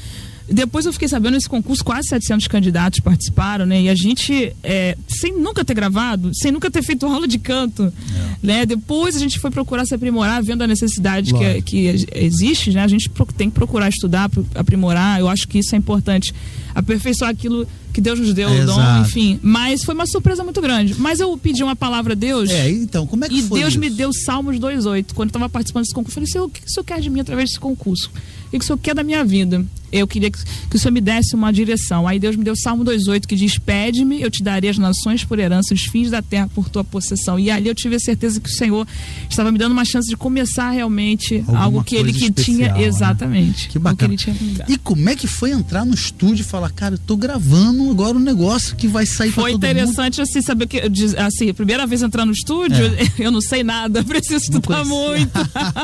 depois 0.50 0.86
eu 0.86 0.92
fiquei 0.92 1.08
sabendo 1.08 1.34
nesse 1.34 1.48
concurso 1.48 1.84
quase 1.84 2.08
700 2.08 2.48
candidatos 2.48 3.00
participaram, 3.00 3.66
né? 3.66 3.82
E 3.82 3.88
a 3.88 3.94
gente, 3.94 4.52
é, 4.62 4.96
sem 5.06 5.38
nunca 5.38 5.64
ter 5.64 5.74
gravado, 5.74 6.30
sem 6.34 6.50
nunca 6.50 6.70
ter 6.70 6.82
feito 6.82 7.04
aula 7.06 7.28
de 7.28 7.38
canto, 7.38 7.92
é. 7.92 8.46
né? 8.46 8.66
Depois 8.66 9.14
a 9.14 9.18
gente 9.18 9.38
foi 9.38 9.50
procurar 9.50 9.84
se 9.84 9.94
aprimorar, 9.94 10.42
vendo 10.42 10.62
a 10.62 10.66
necessidade 10.66 11.34
que, 11.34 11.62
que, 11.62 12.06
existe, 12.14 12.70
né? 12.70 12.82
A 12.82 12.88
gente 12.88 13.10
tem 13.36 13.50
que 13.50 13.54
procurar 13.54 13.88
estudar, 13.88 14.30
aprimorar. 14.54 15.20
Eu 15.20 15.28
acho 15.28 15.46
que 15.46 15.58
isso 15.58 15.74
é 15.74 15.78
importante. 15.78 16.34
Aperfeiçoar 16.74 17.30
aquilo 17.30 17.66
que 17.92 18.00
Deus 18.00 18.18
nos 18.18 18.32
deu, 18.32 18.48
é, 18.48 18.62
o 18.62 18.66
dom, 18.66 18.72
exato. 18.74 19.08
enfim. 19.08 19.40
Mas 19.42 19.82
foi 19.82 19.94
uma 19.94 20.06
surpresa 20.06 20.44
muito 20.44 20.60
grande. 20.60 20.94
Mas 20.98 21.20
eu 21.20 21.36
pedi 21.36 21.62
uma 21.62 21.74
palavra 21.74 22.12
a 22.12 22.16
Deus. 22.16 22.48
É, 22.48 22.70
então, 22.70 23.06
como 23.06 23.24
é 23.24 23.28
que 23.28 23.38
e 23.38 23.42
foi? 23.42 23.58
E 23.58 23.62
Deus 23.62 23.72
isso? 23.72 23.80
me 23.80 23.90
deu 23.90 24.12
Salmos 24.12 24.56
2,8. 24.56 25.12
Quando 25.14 25.28
eu 25.28 25.30
estava 25.30 25.48
participando 25.48 25.82
desse 25.82 25.94
concurso, 25.94 26.18
eu 26.18 26.26
falei, 26.26 26.46
o 26.46 26.50
que 26.50 26.60
o 26.60 26.70
Senhor 26.70 26.84
quer 26.84 27.00
de 27.00 27.10
mim 27.10 27.20
através 27.20 27.50
desse 27.50 27.60
concurso? 27.60 28.10
O 28.46 28.50
que 28.50 28.58
o 28.58 28.62
Senhor 28.62 28.78
quer 28.78 28.94
da 28.94 29.02
minha 29.02 29.24
vida? 29.24 29.64
Eu 29.90 30.06
queria 30.06 30.30
que, 30.30 30.38
que 30.70 30.76
o 30.76 30.78
Senhor 30.78 30.92
me 30.92 31.00
desse 31.00 31.34
uma 31.34 31.52
direção. 31.52 32.06
Aí 32.06 32.18
Deus 32.18 32.36
me 32.36 32.44
deu 32.44 32.54
Salmo 32.56 32.84
2,8 32.84 33.26
que 33.26 33.36
diz: 33.36 33.58
Pede-me, 33.58 34.20
eu 34.20 34.30
te 34.30 34.42
darei 34.42 34.70
as 34.70 34.78
nações 34.78 35.24
por 35.24 35.38
herança, 35.38 35.74
os 35.74 35.82
fins 35.82 36.10
da 36.10 36.22
terra 36.22 36.48
por 36.54 36.68
tua 36.68 36.84
possessão. 36.84 37.38
E 37.38 37.50
ali 37.50 37.68
eu 37.68 37.74
tive 37.74 37.96
a 37.96 38.00
certeza 38.00 38.40
que 38.40 38.48
o 38.48 38.52
Senhor 38.52 38.86
estava 39.28 39.52
me 39.52 39.58
dando 39.58 39.72
uma 39.72 39.84
chance 39.84 40.08
de 40.08 40.16
começar 40.16 40.70
realmente 40.70 41.38
Alguma 41.38 41.60
algo 41.60 41.84
que 41.84 41.96
ele 41.96 42.12
que 42.12 42.24
especial, 42.24 42.44
tinha. 42.44 42.72
Né? 42.72 42.84
Exatamente. 42.84 43.68
Que 43.68 43.78
bacana. 43.78 44.16
Que 44.16 44.28
e 44.68 44.78
como 44.78 45.08
é 45.08 45.14
que 45.14 45.26
foi 45.26 45.50
entrar 45.50 45.84
no 45.84 45.94
estúdio 45.94 46.42
e 46.42 46.44
falar, 46.44 46.70
cara, 46.70 46.94
eu 46.94 46.98
tô 46.98 47.16
gravando 47.16 47.90
agora 47.90 48.16
um 48.16 48.20
negócio 48.20 48.76
que 48.76 48.88
vai 48.88 49.06
sair 49.06 49.30
Foi 49.30 49.52
interessante 49.52 50.20
assim, 50.20 50.40
saber 50.42 50.66
que, 50.66 50.80
assim, 51.18 51.52
primeira 51.52 51.86
vez 51.86 52.02
entrar 52.02 52.24
no 52.24 52.32
estúdio, 52.32 52.86
é. 52.86 53.12
eu 53.24 53.30
não 53.30 53.40
sei 53.40 53.62
nada, 53.62 54.02
preciso 54.04 54.44
estudar 54.44 54.84
muito. 54.84 55.38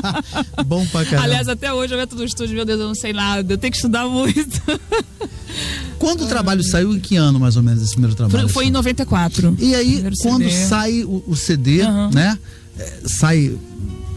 Bom 0.66 0.87
pra 0.87 1.04
caramba. 1.04 1.25
Aliás, 1.25 1.49
até 1.49 1.73
hoje 1.73 1.94
eu 1.94 2.00
entro 2.00 2.18
no 2.18 2.25
estúdio, 2.25 2.54
meu 2.54 2.64
Deus, 2.64 2.80
eu 2.80 2.87
não 2.87 2.94
sei 2.94 3.12
nada, 3.12 3.52
eu 3.52 3.58
tenho 3.58 3.70
que 3.70 3.76
estudar 3.76 3.93
muito. 4.02 4.60
Quando 5.98 6.24
o 6.24 6.26
trabalho 6.26 6.62
saiu, 6.62 6.94
em 6.94 7.00
que 7.00 7.16
ano 7.16 7.38
mais 7.38 7.56
ou 7.56 7.62
menos 7.62 7.82
esse 7.82 7.92
primeiro 7.92 8.14
trabalho? 8.14 8.48
Foi 8.48 8.66
em 8.66 8.70
94. 8.70 9.56
E 9.58 9.74
aí, 9.74 10.04
quando 10.20 10.42
CD. 10.42 10.66
sai 10.66 11.04
o, 11.04 11.22
o 11.26 11.36
CD, 11.36 11.82
uhum. 11.82 12.10
né? 12.10 12.38
Sai 13.06 13.56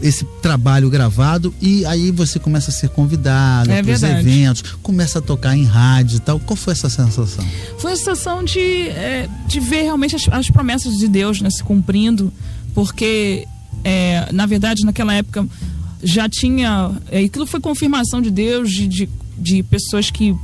esse 0.02 0.24
trabalho 0.40 0.88
gravado 0.88 1.52
e 1.60 1.84
aí 1.86 2.10
você 2.10 2.38
começa 2.38 2.70
a 2.70 2.72
ser 2.72 2.88
convidado 2.88 3.70
é 3.70 3.82
para 3.82 3.92
os 3.92 4.02
eventos, 4.02 4.62
começa 4.82 5.18
a 5.18 5.22
tocar 5.22 5.56
em 5.56 5.64
rádio 5.64 6.16
e 6.16 6.20
tal. 6.20 6.38
Qual 6.40 6.56
foi 6.56 6.72
essa 6.72 6.88
sensação? 6.88 7.44
Foi 7.78 7.92
a 7.92 7.96
sensação 7.96 8.44
de, 8.44 8.88
é, 8.88 9.28
de 9.46 9.60
ver 9.60 9.82
realmente 9.82 10.14
as, 10.14 10.28
as, 10.28 10.50
promessas 10.50 10.96
de 10.96 11.08
Deus 11.08 11.40
né, 11.40 11.50
se 11.50 11.62
cumprindo, 11.62 12.32
porque 12.74 13.46
é, 13.82 14.28
na 14.32 14.46
verdade 14.46 14.84
naquela 14.84 15.14
época 15.14 15.46
já 16.02 16.28
tinha. 16.28 16.92
É, 17.10 17.20
aquilo 17.24 17.46
foi 17.46 17.60
confirmação 17.60 18.22
de 18.22 18.30
Deus, 18.30 18.70
de, 18.70 18.86
de, 18.86 19.08
de 19.38 19.62
pessoas 19.62 20.10
que 20.10 20.34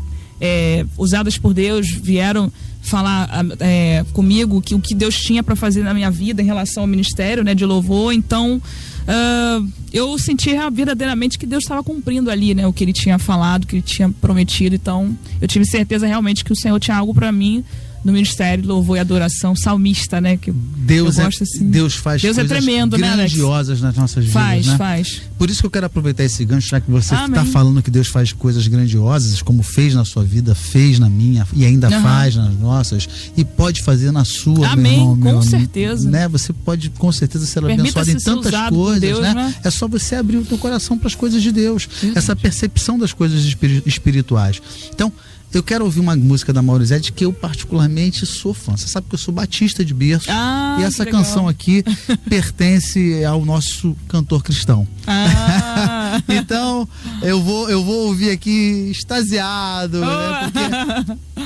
é, 0.41 0.85
usadas 0.97 1.39
por 1.39 1.55
Deus 1.55 1.91
vieram 1.91 2.53
falar 2.83 3.29
é, 3.61 4.05
comigo 4.13 4.61
que 4.61 4.75
o 4.75 4.81
que 4.81 4.95
Deus 4.95 5.17
tinha 5.17 5.43
para 5.43 5.57
fazer 5.57 5.83
na 5.83 5.95
minha 5.95 6.11
vida 6.11 6.43
em 6.43 6.45
relação 6.45 6.83
ao 6.83 6.87
ministério 6.87 7.43
né, 7.43 7.55
de 7.55 7.65
louvor. 7.65 8.13
Então, 8.13 8.61
uh, 8.61 9.73
eu 9.91 10.19
senti 10.19 10.51
verdadeiramente 10.71 11.39
que 11.39 11.47
Deus 11.47 11.65
estava 11.65 11.83
cumprindo 11.83 12.31
ali 12.31 12.55
né, 12.55 12.67
o 12.67 12.73
que 12.73 12.85
Ele 12.85 12.93
tinha 12.93 13.19
falado, 13.19 13.65
o 13.65 13.67
que 13.67 13.77
Ele 13.77 13.83
tinha 13.83 14.11
prometido. 14.21 14.75
Então, 14.75 15.17
eu 15.41 15.49
tive 15.49 15.65
certeza 15.65 16.07
realmente 16.07 16.45
que 16.45 16.53
o 16.53 16.57
Senhor 16.57 16.79
tinha 16.79 16.97
algo 16.97 17.15
para 17.15 17.33
mim 17.33 17.65
no 18.05 18.13
ministério 18.13 18.67
louvor 18.67 18.99
e 18.99 19.01
adoração 19.01 19.57
salmista, 19.57 20.21
né? 20.21 20.37
Que 20.37 20.53
Deus 20.53 21.17
eu 21.17 21.23
é, 21.23 21.25
gosto, 21.27 21.43
assim. 21.45 21.71
Deus 21.71 21.95
faz 21.95 22.21
Deus 22.21 22.37
coisas 22.37 22.53
é 22.53 22.55
tremendo, 22.57 22.99
grandiosas 22.99 23.81
né, 23.81 23.87
nas 23.89 23.97
nossas 23.97 24.27
faz, 24.27 24.59
vidas, 24.67 24.73
né? 24.73 24.77
Faz, 24.79 25.23
Por 25.39 25.49
isso 25.49 25.61
que 25.61 25.67
eu 25.67 25.71
quero 25.71 25.87
aproveitar 25.87 26.23
esse 26.25 26.45
gancho, 26.45 26.69
já 26.69 26.81
que 26.81 26.91
você 26.91 27.15
está 27.15 27.45
falando 27.47 27.83
que 27.83 27.91
Deus 27.91 28.09
faz 28.09 28.33
coisas 28.33 28.67
grandiosas, 28.69 29.41
como 29.41 29.63
fez 29.63 29.95
na 29.95 30.05
sua 30.05 30.23
vida, 30.23 30.55
fez 30.55 30.99
na 30.99 31.09
minha 31.09 31.47
e 31.55 31.65
ainda 31.65 31.89
Uhum. 31.89 32.03
faz 32.03 32.37
nas 32.37 32.55
nossas 32.59 33.09
e 33.37 33.45
pode 33.45 33.83
fazer 33.83 34.11
na 34.13 34.25
sua, 34.25 34.69
Amém, 34.69 34.93
meu 34.93 34.93
irmão, 35.01 35.17
meu 35.17 35.33
com 35.35 35.39
amigo, 35.41 35.51
certeza. 35.51 36.11
Né? 36.11 36.29
Você 36.29 36.53
pode 36.53 36.91
com 36.91 37.11
certeza 37.11 37.47
ser 37.47 37.63
Permita-se 37.63 37.99
abençoado 38.11 38.11
em 38.41 38.43
tantas 38.43 38.69
coisas, 38.69 39.01
Deus, 39.01 39.21
né? 39.21 39.35
né? 39.35 39.55
É 39.65 39.71
só 39.71 39.89
você 39.89 40.15
abrir 40.17 40.37
o 40.37 40.45
teu 40.45 40.59
coração 40.59 40.99
para 40.99 41.09
as 41.09 41.15
coisas 41.15 41.43
de 41.43 41.51
Deus, 41.51 41.89
essa 42.15 42.37
percepção 42.37 42.99
das 42.99 43.13
coisas 43.13 43.43
espiri- 43.45 43.83
espirituais. 43.87 44.61
Então, 44.93 45.13
eu 45.59 45.63
quero 45.63 45.85
ouvir 45.85 46.01
uma 46.01 46.17
música 46.17 46.53
da 46.53 46.63
Maurizete 46.63 47.13
que 47.13 47.25
eu 47.25 47.33
particularmente 47.33 48.27
sou 48.27 48.53
fã. 48.53 48.77
Você 48.77 48.89
sabe 48.89 49.07
que 49.09 49.15
eu 49.15 49.19
sou 49.19 49.33
batista 49.33 49.85
de 49.85 49.95
berço. 49.95 50.27
Ah, 50.31 50.79
e 50.81 50.85
essa 50.85 51.07
canção 51.07 51.49
aqui 51.49 51.85
pertence 52.29 53.25
ao 53.25 53.45
nosso 53.45 53.97
cantor 54.09 54.43
cristão. 54.43 54.87
Ah. 55.07 56.21
então, 56.29 56.89
eu 57.23 57.43
vou, 57.43 57.69
eu 57.71 57.85
vou 57.85 58.09
ouvir 58.09 58.31
aqui 58.31 58.91
extasiado, 58.91 60.01
né? 60.01 60.07
Porque 60.45 61.45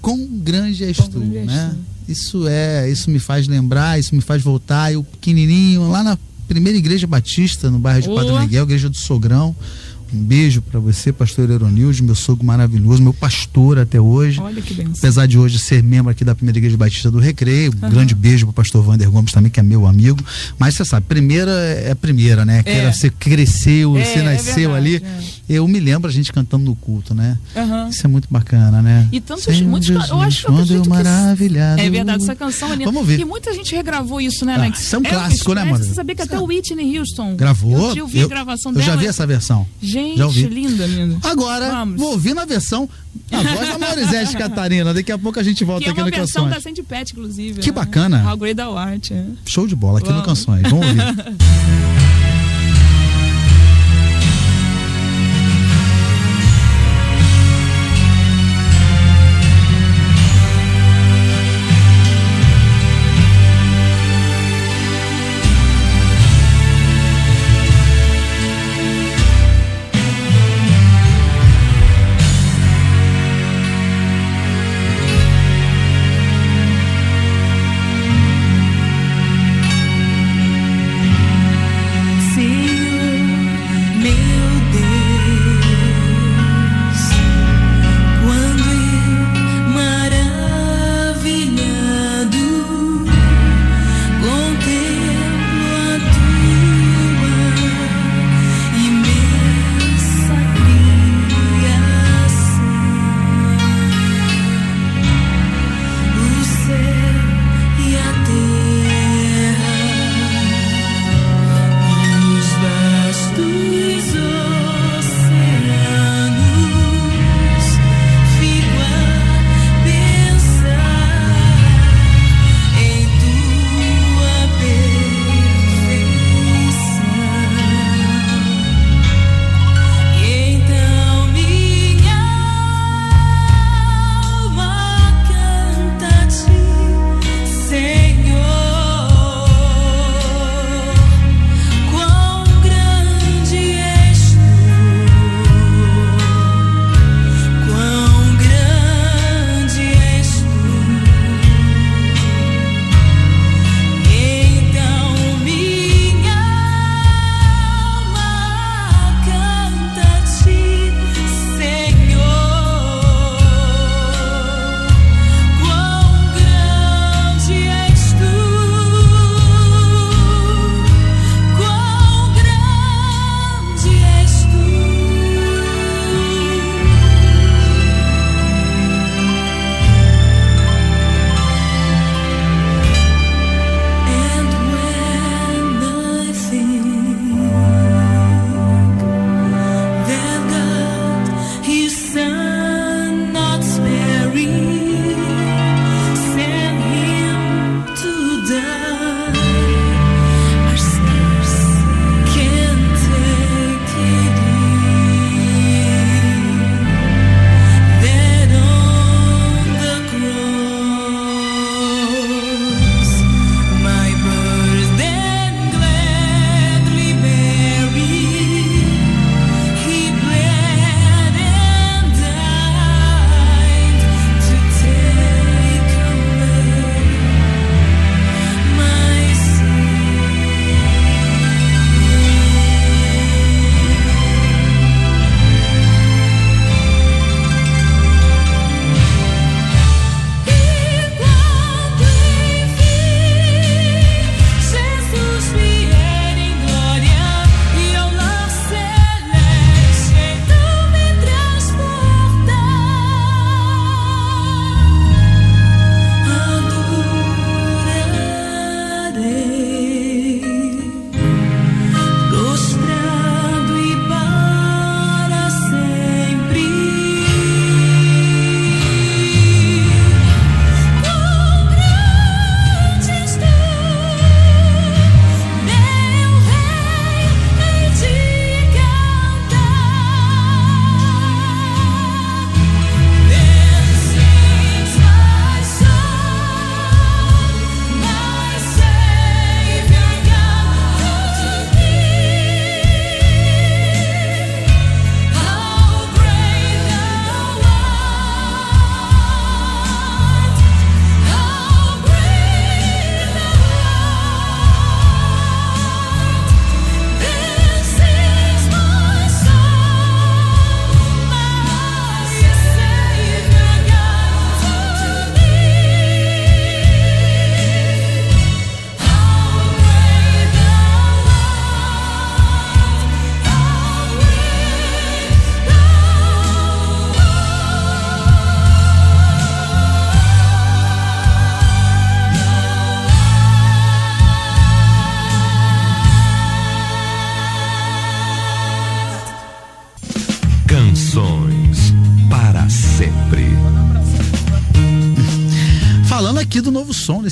quão 0.00 0.26
grande 0.26 0.84
és 0.84 0.96
tu, 0.96 1.18
né? 1.18 1.76
Isso 2.08 2.48
é, 2.48 2.90
isso 2.90 3.08
me 3.10 3.20
faz 3.20 3.46
lembrar, 3.46 3.98
isso 3.98 4.14
me 4.14 4.20
faz 4.20 4.42
voltar. 4.42 4.92
Eu 4.92 5.04
pequenininho, 5.04 5.88
lá 5.88 6.02
na 6.02 6.18
primeira 6.48 6.76
igreja 6.76 7.06
batista, 7.06 7.70
no 7.70 7.78
bairro 7.78 8.02
de 8.02 8.08
Oh. 8.08 8.14
Padre 8.16 8.32
Miguel, 8.40 8.64
igreja 8.64 8.90
do 8.90 8.96
Sogrão. 8.96 9.54
Um 10.12 10.22
beijo 10.24 10.60
para 10.60 10.80
você, 10.80 11.12
pastor 11.12 11.48
Eronilde, 11.50 12.02
meu 12.02 12.14
sogro 12.16 12.44
maravilhoso, 12.44 13.00
meu 13.02 13.14
pastor 13.14 13.78
até 13.78 14.00
hoje. 14.00 14.40
Olha 14.40 14.60
que 14.60 14.74
benção. 14.74 14.94
Apesar 14.98 15.26
de 15.26 15.38
hoje 15.38 15.58
ser 15.58 15.82
membro 15.82 16.10
aqui 16.10 16.24
da 16.24 16.34
Primeira 16.34 16.58
Igreja 16.58 16.76
Batista 16.76 17.10
do 17.10 17.18
Recreio, 17.20 17.72
um 17.82 17.88
grande 17.90 18.14
beijo 18.14 18.46
pro 18.46 18.52
pastor 18.52 18.82
Vander 18.82 19.08
Gomes 19.10 19.30
também, 19.32 19.50
que 19.52 19.60
é 19.60 19.62
meu 19.62 19.86
amigo. 19.86 20.18
Mas 20.58 20.74
você 20.74 20.84
sabe, 20.84 21.06
primeira 21.06 21.50
é 21.52 21.92
a 21.92 21.96
primeira, 21.96 22.44
né? 22.44 22.62
Que 22.62 22.70
É. 22.70 22.92
você 22.92 23.08
cresceu, 23.08 23.96
É, 23.96 24.04
você 24.04 24.18
é 24.18 24.22
nasceu 24.22 24.72
verdade, 24.72 24.96
ali. 24.96 25.30
Eu 25.48 25.66
me 25.66 25.80
lembro 25.80 26.08
a 26.08 26.12
gente 26.12 26.32
cantando 26.32 26.64
no 26.64 26.76
culto, 26.76 27.14
né? 27.14 27.36
Aham. 27.56 27.88
Isso 27.88 28.04
é 28.06 28.08
muito 28.08 28.28
bacana, 28.30 28.80
né? 28.82 29.08
E 29.12 29.20
tantos, 29.20 29.44
Senhor 29.44 29.68
muitos, 29.68 29.88
Jesus, 29.88 30.08
eu 30.10 30.20
acho 30.20 30.40
que 30.44 30.48
eu 30.50 30.54
quando 30.54 30.74
eu 30.74 30.84
maravilhado. 30.86 31.80
É 31.80 31.90
verdade, 31.90 32.22
essa 32.22 32.34
canção 32.36 32.68
é 32.68 32.72
linda. 32.72 32.84
Vamos 32.86 33.00
ouvir. 33.00 33.20
E 33.20 33.24
muita 33.24 33.52
gente 33.52 33.74
regravou 33.74 34.20
isso, 34.20 34.44
né, 34.44 34.54
Ah, 34.54 34.58
Alex? 34.60 34.80
isso 34.80 34.96
é 34.96 34.98
um 34.98 35.02
É, 35.04 35.08
clássico, 35.08 35.54
né, 35.54 35.64
mano? 35.64 35.84
Você 35.84 35.94
sabia 35.94 36.14
que 36.14 36.22
até 36.22 36.38
o 36.38 36.44
Whitney 36.46 36.98
Houston 36.98 37.36
Gravou? 37.36 37.94
Eu, 37.96 38.06
vi 38.06 38.22
a 38.22 38.26
gravação 38.28 38.72
eu 38.72 38.78
dela. 38.78 38.86
já 38.92 38.96
vi 38.96 39.06
essa 39.06 39.26
versão. 39.26 39.66
Gente, 39.82 39.99
Já 40.16 40.26
ouvi. 40.26 40.42
linda, 40.46 40.86
linda. 40.86 41.18
Agora, 41.28 41.70
Vamos. 41.70 41.98
vou 42.00 42.12
ouvir 42.12 42.34
na 42.34 42.44
versão 42.44 42.88
a 43.32 43.36
voz 43.54 43.68
da 43.68 43.78
Maurizete 43.78 44.36
Catarina. 44.36 44.92
Daqui 44.94 45.12
a 45.12 45.18
pouco 45.18 45.38
a 45.38 45.42
gente 45.42 45.64
volta 45.64 45.82
Que 45.82 45.88
é 45.88 45.92
aqui 45.92 46.00
uma 46.00 46.10
no 46.10 46.16
versão 46.16 46.44
Canções. 46.44 46.54
da 46.64 46.68
Sandy 46.70 46.82
Pet, 46.82 47.12
inclusive. 47.12 47.60
Que 47.60 47.68
né? 47.68 47.72
bacana. 47.72 48.24
How 48.30 48.36
Great 48.36 48.56
Thou 48.56 48.76
Art. 48.76 49.10
é. 49.10 49.24
Show 49.46 49.66
de 49.66 49.76
bola 49.76 49.98
aqui 49.98 50.08
no 50.08 50.20
Vamos. 50.22 50.26
Canções. 50.26 50.62
Vamos 50.62 50.86
ouvir. 50.86 51.00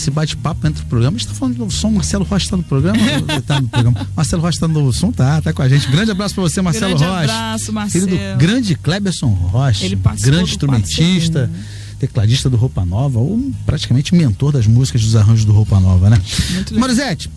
som, 0.09 0.15
nesse 0.15 0.15
bate-papo 0.37 0.67
entre 0.67 0.83
o 0.83 0.87
programa. 0.87 1.17
A 1.17 1.19
gente 1.19 1.29
tá 1.29 1.35
falando 1.35 1.55
de 1.55 1.61
novo 1.61 1.73
som, 1.73 1.91
Marcelo 1.91 2.25
Rocha 2.25 2.45
está 2.45 2.57
no 2.57 2.63
programa? 2.63 2.99
tá 3.47 3.61
no 3.61 3.69
programa. 3.69 4.07
Marcelo 4.17 4.43
Rocha 4.43 4.57
está 4.57 4.69
no 4.69 4.75
novo 4.75 4.93
som, 4.93 5.13
tá, 5.13 5.41
tá 5.43 5.53
com 5.53 5.63
a 5.63 5.69
gente. 5.69 5.91
Grande 5.91 6.11
abraço 6.11 6.35
para 6.35 6.43
você, 6.43 6.61
Marcelo 6.63 6.97
grande 6.97 7.05
Rocha. 7.05 7.23
abraço, 7.23 7.73
Marcelo. 7.73 8.07
Filho 8.09 8.19
do 8.19 8.39
grande 8.39 8.75
Cleberson 8.75 9.29
Rocha. 9.29 9.85
Ele 9.85 9.99
grande 10.23 10.51
instrumentista. 10.51 11.51
Tecladista 11.99 12.49
do 12.49 12.57
Roupa 12.57 12.85
Nova, 12.85 13.19
ou 13.19 13.51
praticamente 13.67 14.15
mentor 14.15 14.53
das 14.53 14.69
músicas 14.69 15.03
dos 15.03 15.17
arranjos 15.17 15.45
do 15.45 15.53
Roupa 15.53 15.81
Nova, 15.81 16.09
né? 16.09 16.23
Marisete, 16.71 17.29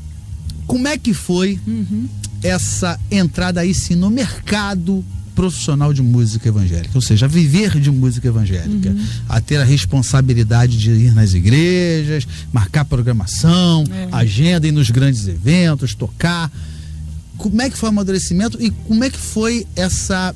como 0.67 0.87
é 0.87 0.99
que 0.99 1.15
foi 1.15 1.59
Uhum. 1.65 2.07
essa 2.43 2.99
entrada 3.09 3.61
aí 3.61 3.73
sim 3.73 3.95
no 3.95 4.11
mercado 4.11 5.03
profissional 5.35 5.93
de 5.93 6.01
música 6.01 6.47
evangélica, 6.49 6.91
ou 6.95 7.01
seja, 7.01 7.25
a 7.25 7.29
viver 7.29 7.79
de 7.79 7.89
música 7.91 8.27
evangélica, 8.27 8.89
Uhum. 8.89 9.05
a 9.29 9.39
ter 9.41 9.57
a 9.57 9.63
responsabilidade 9.63 10.77
de 10.77 10.91
ir 10.91 11.13
nas 11.13 11.33
igrejas, 11.33 12.27
marcar 12.53 12.85
programação, 12.85 13.83
É. 13.91 14.07
agenda, 14.11 14.67
ir 14.67 14.71
nos 14.71 14.89
grandes 14.89 15.27
eventos, 15.27 15.93
tocar. 15.95 16.51
Como 17.37 17.61
é 17.61 17.69
que 17.69 17.77
foi 17.77 17.89
o 17.89 17.91
amadurecimento 17.91 18.61
e 18.61 18.69
como 18.71 19.03
é 19.03 19.09
que 19.09 19.17
foi 19.17 19.65
essa 19.75 20.35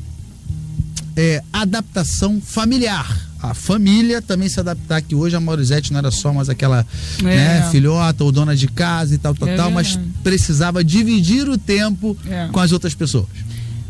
é, 1.16 1.42
adaptação 1.54 2.42
familiar? 2.42 3.24
A 3.42 3.54
família 3.54 4.22
também 4.24 4.50
se 4.50 4.60
adaptar, 4.60 5.02
que 5.02 5.14
hoje 5.14 5.36
a 5.36 5.40
Maurizete 5.40 5.92
não 5.92 6.00
era 6.00 6.10
só 6.10 6.34
mais 6.34 6.50
aquela 6.50 6.86
É. 7.20 7.24
né, 7.24 7.70
filhota 7.70 8.24
ou 8.24 8.32
dona 8.32 8.56
de 8.56 8.68
casa 8.68 9.14
e 9.14 9.18
tal, 9.20 9.36
tal, 9.36 9.48
É 9.48 9.56
tal, 9.56 9.70
mas 9.70 10.00
precisava 10.24 10.84
dividir 10.84 11.48
o 11.48 11.58
tempo 11.58 12.18
É. 12.28 12.48
com 12.52 12.60
as 12.60 12.72
outras 12.72 12.96
pessoas. 12.96 13.28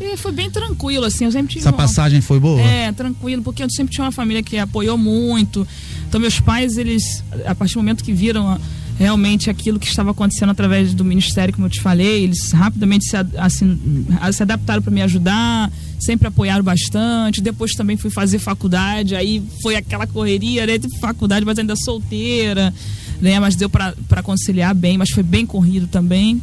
E 0.00 0.16
foi 0.16 0.32
bem 0.32 0.50
tranquilo, 0.50 1.04
assim. 1.06 1.24
Eu 1.24 1.32
sempre 1.32 1.48
tive 1.48 1.60
Essa 1.60 1.70
uma- 1.70 1.76
passagem 1.76 2.20
foi 2.20 2.38
boa? 2.38 2.60
É, 2.60 2.92
tranquilo, 2.92 3.42
porque 3.42 3.62
eu 3.62 3.70
sempre 3.70 3.94
tinha 3.94 4.04
uma 4.04 4.12
família 4.12 4.42
que 4.42 4.58
apoiou 4.58 4.98
muito. 4.98 5.66
Então, 6.08 6.20
meus 6.20 6.38
pais, 6.38 6.76
eles, 6.76 7.24
a 7.46 7.54
partir 7.54 7.74
do 7.74 7.78
momento 7.78 8.04
que 8.04 8.12
viram 8.12 8.58
realmente 8.98 9.50
aquilo 9.50 9.78
que 9.78 9.86
estava 9.86 10.10
acontecendo 10.12 10.50
através 10.50 10.94
do 10.94 11.04
ministério, 11.04 11.52
como 11.52 11.66
eu 11.66 11.70
te 11.70 11.80
falei, 11.82 12.24
eles 12.24 12.50
rapidamente 12.52 13.04
se, 13.06 13.16
assim, 13.36 14.06
se 14.32 14.42
adaptaram 14.42 14.80
para 14.80 14.90
me 14.90 15.02
ajudar, 15.02 15.70
sempre 16.00 16.28
apoiaram 16.28 16.64
bastante. 16.64 17.40
Depois 17.42 17.72
também 17.72 17.96
fui 17.96 18.10
fazer 18.10 18.38
faculdade, 18.38 19.14
aí 19.14 19.42
foi 19.62 19.76
aquela 19.76 20.06
correria, 20.06 20.66
né? 20.66 20.78
Tive 20.78 20.98
faculdade, 20.98 21.44
mas 21.44 21.58
ainda 21.58 21.74
solteira, 21.76 22.72
né? 23.20 23.38
Mas 23.40 23.54
deu 23.56 23.68
para 23.68 24.22
conciliar 24.22 24.74
bem, 24.74 24.96
mas 24.98 25.10
foi 25.10 25.22
bem 25.22 25.44
corrido 25.44 25.86
também. 25.86 26.40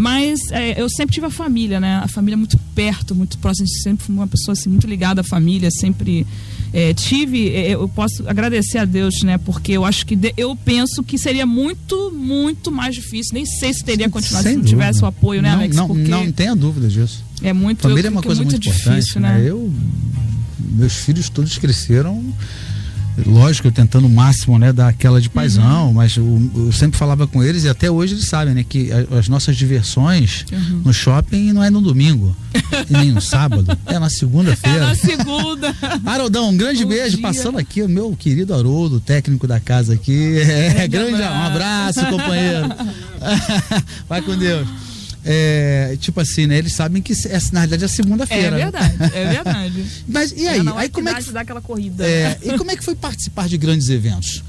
Mas 0.00 0.40
é, 0.50 0.80
eu 0.80 0.88
sempre 0.88 1.12
tive 1.14 1.26
a 1.26 1.30
família, 1.30 1.78
né? 1.78 2.00
A 2.02 2.08
família 2.08 2.34
muito 2.34 2.56
perto, 2.74 3.14
muito 3.14 3.36
próxima. 3.36 3.66
Sempre 3.82 4.06
fui 4.06 4.14
uma 4.14 4.26
pessoa 4.26 4.54
assim, 4.54 4.70
muito 4.70 4.86
ligada 4.86 5.20
à 5.20 5.24
família. 5.24 5.70
Sempre 5.70 6.26
é, 6.72 6.94
tive. 6.94 7.50
é, 7.50 7.74
eu 7.74 7.86
posso 7.86 8.26
agradecer 8.26 8.78
a 8.78 8.86
Deus, 8.86 9.16
né? 9.22 9.36
Porque 9.36 9.72
eu 9.72 9.84
acho 9.84 10.06
que 10.06 10.16
de- 10.16 10.32
eu 10.38 10.56
penso 10.56 11.02
que 11.02 11.18
seria 11.18 11.44
muito, 11.44 12.10
muito 12.16 12.70
mais 12.72 12.94
difícil. 12.94 13.34
Nem 13.34 13.44
sei 13.44 13.74
se 13.74 13.84
teria 13.84 14.08
continuado 14.08 14.44
Sem 14.44 14.52
se 14.54 14.58
não 14.60 14.64
tivesse 14.64 15.02
o 15.02 15.06
apoio, 15.06 15.42
né, 15.42 15.50
não, 15.50 15.58
Alex? 15.58 15.76
Não, 15.76 15.86
Porque 15.86 16.08
não 16.08 16.32
tenha 16.32 16.56
dúvida 16.56 16.88
disso. 16.88 17.22
é 17.42 17.52
muito. 17.52 17.82
Família 17.82 18.06
é 18.06 18.08
eu- 18.08 18.12
uma 18.12 18.22
que 18.22 18.26
coisa 18.26 18.42
muito, 18.42 18.56
importante, 18.56 18.94
difícil, 19.00 19.20
né? 19.20 19.36
né? 19.38 19.50
Eu, 19.50 19.70
meus 20.58 20.94
filhos 20.94 21.28
todos 21.28 21.58
cresceram, 21.58 22.24
lógico, 23.26 23.68
eu 23.68 23.72
tentando 23.72 24.06
o 24.06 24.10
máximo, 24.10 24.58
né, 24.58 24.72
dar 24.72 24.88
aquela 24.88 25.20
de 25.20 25.28
paisão, 25.28 25.88
Uhum. 25.88 25.92
mas 25.94 26.16
o- 26.16 26.50
eu 26.66 26.72
sempre 26.72 26.98
falava 26.98 27.26
com 27.26 27.42
eles 27.42 27.64
e 27.64 27.68
até 27.68 27.90
hoje 27.90 28.14
eles 28.14 28.26
sabem, 28.26 28.54
né, 28.54 28.64
que 28.68 28.90
a- 28.92 29.18
as 29.18 29.28
nossas 29.28 29.56
diversões 29.56 30.44
Uhum. 30.52 30.82
no 30.84 30.92
shopping 30.92 31.52
não 31.52 31.62
é 31.62 31.70
no 31.70 31.80
domingo 31.80 32.36
e 32.88 32.92
nem 32.92 33.12
no 33.12 33.20
sábado, 33.20 33.76
é 33.86 33.98
na 33.98 34.06
É 34.06 34.10
segunda-feira. 34.10 34.86
na 34.88 34.94
segunda. 34.94 35.74
Haroldão, 36.04 36.50
um 36.50 36.56
grande 36.56 36.82
Bom 36.84 36.90
beijo. 36.90 37.16
dia. 37.16 37.22
Passando 37.22 37.58
aqui 37.58 37.82
o 37.82 37.88
meu 37.88 38.14
querido 38.18 38.54
Haroldo, 38.54 39.00
técnico 39.00 39.46
da 39.46 39.60
casa 39.60 39.94
aqui. 39.94 40.38
É, 40.40 40.86
grande, 40.88 41.14
abraço. 41.22 41.34
um 41.38 41.42
abraço, 41.46 42.06
companheiro. 42.06 42.68
Vai 44.08 44.22
com 44.22 44.36
Deus. 44.36 44.66
É, 45.24 45.96
tipo 46.00 46.20
assim, 46.20 46.46
né? 46.46 46.58
Eles 46.58 46.72
sabem 46.74 47.02
que 47.02 47.12
é, 47.12 47.38
na 47.52 47.60
realidade 47.60 47.82
é 47.82 47.86
É 47.86 47.88
segunda-feira. 47.88 48.50
né? 48.52 48.56
verdade, 48.58 48.96
é 49.14 49.24
verdade. 49.32 49.84
Mas 50.08 50.32
e 50.36 50.48
aí? 50.48 50.58
É 50.66 50.72
aí 50.76 50.88
como 50.88 51.08
é 51.08 51.12
dá 51.14 51.22
que 51.22 51.30
dar 51.32 51.40
aquela 51.40 51.60
corrida. 51.60 52.06
é, 52.06 52.28
né? 52.30 52.36
e 52.54 52.58
como 52.58 52.70
é 52.70 52.76
que 52.76 52.84
foi 52.84 52.94
participar 52.94 53.48
de 53.48 53.56
grandes 53.58 53.88
eventos? 53.88 54.42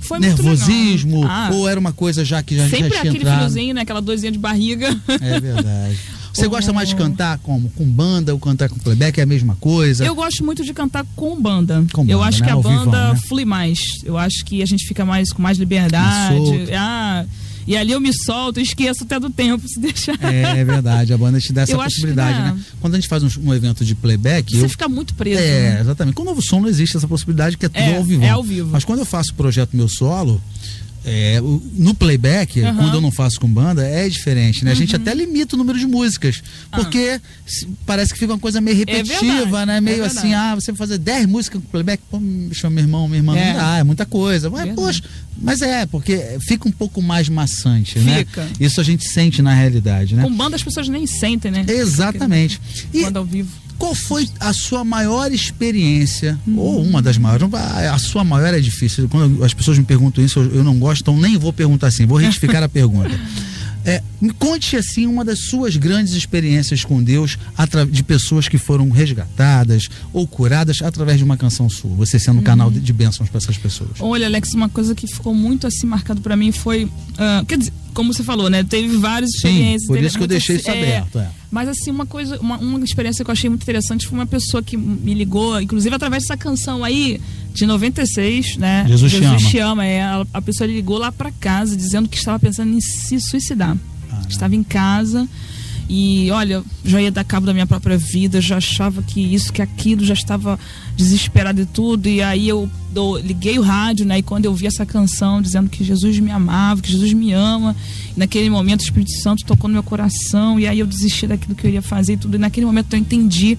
Foi 0.00 0.18
muito 0.18 0.42
Nervosismo? 0.42 1.24
Ah, 1.26 1.50
Ou 1.52 1.68
era 1.68 1.80
uma 1.80 1.92
coisa 1.92 2.24
já 2.24 2.42
que 2.42 2.54
já, 2.56 2.64
já 2.64 2.68
Sempre 2.70 2.90
tinha 2.90 3.00
aquele 3.00 3.16
entrado? 3.18 3.36
filhozinho, 3.38 3.74
né? 3.74 3.80
Aquela 3.82 4.02
dorzinha 4.02 4.30
de 4.30 4.38
barriga. 4.38 4.88
É 5.20 5.40
verdade. 5.40 5.98
Você 6.34 6.46
Oh. 6.46 6.50
gosta 6.50 6.72
mais 6.72 6.88
de 6.88 6.96
cantar 6.96 7.38
como? 7.38 7.70
Com 7.70 7.84
banda 7.86 8.32
ou 8.34 8.40
cantar 8.40 8.68
com 8.68 8.76
playback? 8.76 9.20
É 9.20 9.22
a 9.22 9.26
mesma 9.26 9.54
coisa? 9.60 10.04
Eu 10.04 10.16
gosto 10.16 10.44
muito 10.44 10.64
de 10.64 10.74
cantar 10.74 11.06
com 11.14 11.40
banda. 11.40 11.84
Com 11.92 12.02
eu 12.02 12.18
banda, 12.18 12.28
acho 12.28 12.40
né? 12.40 12.46
que 12.46 12.50
a 12.50 12.54
Ao 12.54 12.62
banda 12.62 12.78
vivão, 12.84 13.12
né? 13.14 13.20
flui 13.28 13.44
mais. 13.44 13.78
Eu 14.02 14.18
acho 14.18 14.44
que 14.44 14.60
a 14.60 14.66
gente 14.66 14.84
fica 14.86 15.04
mais 15.04 15.32
com 15.32 15.40
mais 15.40 15.58
liberdade. 15.58 16.34
Mais. 16.40 16.68
Ah, 16.72 17.24
e 17.66 17.76
ali 17.76 17.92
eu 17.92 18.00
me 18.00 18.12
solto, 18.12 18.60
esqueço 18.60 19.04
até 19.04 19.18
do 19.18 19.30
tempo, 19.30 19.66
se 19.68 19.80
deixar. 19.80 20.18
É, 20.22 20.60
é 20.60 20.64
verdade, 20.64 21.12
a 21.12 21.18
banda 21.18 21.38
te 21.40 21.52
dá 21.52 21.62
essa 21.62 21.72
Eu 21.72 21.78
possibilidade, 21.78 22.38
né? 22.38 22.60
Quando 22.80 22.94
a 22.94 22.96
gente 22.98 23.08
faz 23.08 23.22
um, 23.22 23.28
um 23.48 23.54
evento 23.54 23.84
de 23.84 23.94
playback, 23.94 24.52
Você 24.56 24.64
eu 24.64 24.68
fica 24.68 24.88
muito 24.88 25.14
preso. 25.14 25.40
É, 25.40 25.74
né? 25.74 25.80
exatamente. 25.80 26.14
Com 26.14 26.22
o 26.22 26.26
novo 26.26 26.42
som 26.42 26.60
não 26.60 26.68
existe 26.68 26.96
essa 26.96 27.08
possibilidade, 27.08 27.56
que 27.56 27.66
é 27.66 27.68
tudo 27.68 27.80
É, 27.80 27.96
ao 27.96 28.04
vivo. 28.04 28.22
é 28.24 28.28
ao 28.30 28.42
vivo. 28.42 28.70
Mas 28.72 28.84
quando 28.84 29.00
eu 29.00 29.04
faço 29.06 29.32
o 29.32 29.34
projeto 29.34 29.76
meu 29.76 29.88
solo, 29.88 30.40
é, 31.04 31.38
no 31.76 31.94
playback. 31.94 32.60
Uhum. 32.60 32.76
quando 32.76 32.94
eu 32.94 33.00
não 33.00 33.10
faço 33.12 33.38
com 33.40 33.46
banda, 33.48 33.86
é 33.86 34.08
diferente, 34.08 34.64
né? 34.64 34.70
A 34.70 34.74
gente 34.74 34.94
até 34.96 35.12
limita 35.14 35.54
o 35.54 35.58
número 35.58 35.78
de 35.78 35.86
músicas. 35.86 36.42
Porque 36.70 37.20
se- 37.46 37.66
parece 37.84 38.12
que 38.12 38.18
fica 38.18 38.32
uma 38.32 38.38
coisa 38.38 38.60
meio 38.60 38.76
repetitiva, 38.76 39.16
Ah. 39.32 39.40
verdade, 39.44 39.66
né? 39.66 39.76
é 39.76 39.80
Meio 39.80 39.96
verdade. 39.98 40.18
assim, 40.18 40.34
ah, 40.34 40.54
você 40.54 40.72
vai 40.72 40.78
fazer 40.78 40.98
10 40.98 41.26
músicas 41.26 41.60
com 41.60 41.68
playback, 41.68 42.02
pô, 42.10 42.20
chama 42.52 42.76
meu 42.76 42.84
irmão, 42.84 43.06
minha 43.06 43.18
irmã, 43.18 43.36
É. 43.36 43.52
não 43.52 43.60
dá, 43.60 43.78
é 43.78 43.82
muita 43.84 44.06
coisa. 44.06 44.48
Mas, 44.48 44.64
Verdade. 44.64 44.76
poxa, 44.86 45.02
mas 45.40 45.60
é, 45.62 45.84
porque 45.86 46.38
fica 46.46 46.68
um 46.68 46.72
pouco 46.72 47.02
mais 47.02 47.28
maçante, 47.28 47.98
né? 47.98 48.18
Fica. 48.18 48.46
Isso 48.58 48.80
a 48.80 48.84
gente 48.84 49.04
sente 49.08 49.42
na 49.42 49.52
realidade, 49.54 50.14
né? 50.14 50.22
Com 50.22 50.34
banda 50.34 50.56
as 50.56 50.62
pessoas 50.62 50.88
nem 50.88 51.06
sentem, 51.06 51.50
né? 51.50 51.64
Exatamente. 51.68 52.60
E 52.92 53.02
Quando 53.02 53.16
ao 53.18 53.24
vivo. 53.24 53.50
Qual 53.78 53.94
foi 53.94 54.28
a 54.40 54.52
sua 54.52 54.84
maior 54.84 55.32
experiência, 55.32 56.38
Uhum. 56.46 56.58
ou 56.58 56.82
uma 56.82 57.02
das 57.02 57.18
maiores? 57.18 57.46
A 57.92 57.98
sua 57.98 58.24
maior 58.24 58.54
é 58.54 58.60
difícil. 58.60 59.08
Quando 59.08 59.42
as 59.44 59.52
pessoas 59.54 59.78
me 59.78 59.84
perguntam 59.84 60.24
isso, 60.24 60.38
eu, 60.40 60.62
não 60.64 60.78
gosto, 60.78 61.00
então 61.02 61.16
nem 61.18 61.36
vou 61.36 61.52
perguntar 61.52 61.88
assim, 61.88 62.06
vou 62.06 62.18
retificar 62.18 62.62
a 62.62 62.68
pergunta. 62.68 63.10
É, 63.86 64.02
me 64.18 64.30
conte 64.30 64.78
assim 64.78 65.06
uma 65.06 65.22
das 65.26 65.40
suas 65.40 65.76
grandes 65.76 66.14
experiências 66.14 66.82
com 66.86 67.02
Deus 67.02 67.36
de 67.90 68.02
pessoas 68.02 68.48
que 68.48 68.56
foram 68.56 68.88
resgatadas 68.88 69.88
ou 70.10 70.26
curadas 70.26 70.80
através 70.80 71.18
de 71.18 71.24
uma 71.24 71.36
canção 71.36 71.68
sua. 71.68 71.90
Você 71.96 72.18
sendo 72.18 72.40
um 72.40 72.42
canal 72.42 72.70
de, 72.70 72.80
de 72.80 72.92
bênçãos 72.94 73.28
para 73.28 73.36
essas 73.36 73.58
pessoas. 73.58 73.90
Olha, 74.00 74.26
Alex, 74.26 74.54
uma 74.54 74.70
coisa 74.70 74.94
que 74.94 75.06
ficou 75.06 75.34
muito 75.34 75.66
assim 75.66 75.86
marcado 75.86 76.22
pra 76.22 76.34
mim 76.34 76.50
foi. 76.50 76.88
ah, 77.18 77.44
quer 77.46 77.58
dizer, 77.58 77.74
como 77.92 78.14
você 78.14 78.22
falou, 78.24 78.48
né? 78.48 78.64
Teve 78.64 78.96
várias 78.96 79.30
Sim, 79.32 79.48
experiências. 79.48 79.86
por 79.86 79.94
teve 79.96 80.06
isso 80.06 80.16
que 80.16 80.22
eu 80.24 80.28
deixei 80.28 80.56
isso 80.56 80.70
aberto. 80.70 81.18
É. 81.18 81.28
Mas 81.54 81.68
assim, 81.68 81.92
uma 81.92 82.04
coisa, 82.04 82.36
uma, 82.40 82.58
uma 82.58 82.82
experiência 82.82 83.24
que 83.24 83.30
eu 83.30 83.32
achei 83.32 83.48
muito 83.48 83.62
interessante 83.62 84.08
foi 84.08 84.18
uma 84.18 84.26
pessoa 84.26 84.60
que 84.60 84.76
me 84.76 85.14
ligou, 85.14 85.60
inclusive 85.60 85.94
através 85.94 86.24
dessa 86.24 86.36
canção 86.36 86.82
aí, 86.82 87.20
de 87.52 87.64
96, 87.64 88.56
né? 88.56 88.84
Jesus 88.88 89.12
te 89.12 89.24
ama. 89.24 89.36
te 89.36 89.58
ama. 89.60 89.86
É, 89.86 90.02
a, 90.02 90.26
a 90.34 90.42
pessoa 90.42 90.66
ligou 90.66 90.98
lá 90.98 91.12
pra 91.12 91.30
casa 91.30 91.76
dizendo 91.76 92.08
que 92.08 92.16
estava 92.16 92.40
pensando 92.40 92.74
em 92.74 92.80
se 92.80 93.20
suicidar. 93.20 93.76
Ah. 94.10 94.22
Estava 94.28 94.56
em 94.56 94.64
casa 94.64 95.28
e, 95.88 96.30
olha, 96.30 96.62
já 96.84 97.00
ia 97.00 97.10
dar 97.10 97.24
cabo 97.24 97.46
da 97.46 97.52
minha 97.52 97.66
própria 97.66 97.98
vida, 97.98 98.40
já 98.40 98.56
achava 98.56 99.02
que 99.02 99.20
isso, 99.20 99.52
que 99.52 99.60
aquilo, 99.60 100.04
já 100.04 100.14
estava 100.14 100.58
desesperada 100.96 101.60
e 101.60 101.66
tudo. 101.66 102.08
E 102.08 102.22
aí 102.22 102.48
eu, 102.48 102.68
eu 102.94 103.18
liguei 103.18 103.58
o 103.58 103.62
rádio, 103.62 104.06
né? 104.06 104.18
E 104.18 104.22
quando 104.22 104.46
eu 104.46 104.54
vi 104.54 104.66
essa 104.66 104.86
canção 104.86 105.42
dizendo 105.42 105.68
que 105.68 105.84
Jesus 105.84 106.18
me 106.18 106.30
amava, 106.30 106.80
que 106.80 106.90
Jesus 106.90 107.12
me 107.12 107.32
ama, 107.32 107.76
naquele 108.16 108.48
momento 108.48 108.80
o 108.80 108.84
Espírito 108.84 109.12
Santo 109.20 109.44
tocou 109.44 109.68
no 109.68 109.74
meu 109.74 109.82
coração, 109.82 110.58
e 110.58 110.66
aí 110.66 110.78
eu 110.78 110.86
desisti 110.86 111.26
daquilo 111.26 111.54
que 111.54 111.66
eu 111.66 111.68
iria 111.68 111.82
fazer 111.82 112.14
e 112.14 112.16
tudo. 112.16 112.36
E 112.36 112.38
naquele 112.38 112.64
momento 112.64 112.94
eu 112.94 112.98
entendi, 112.98 113.58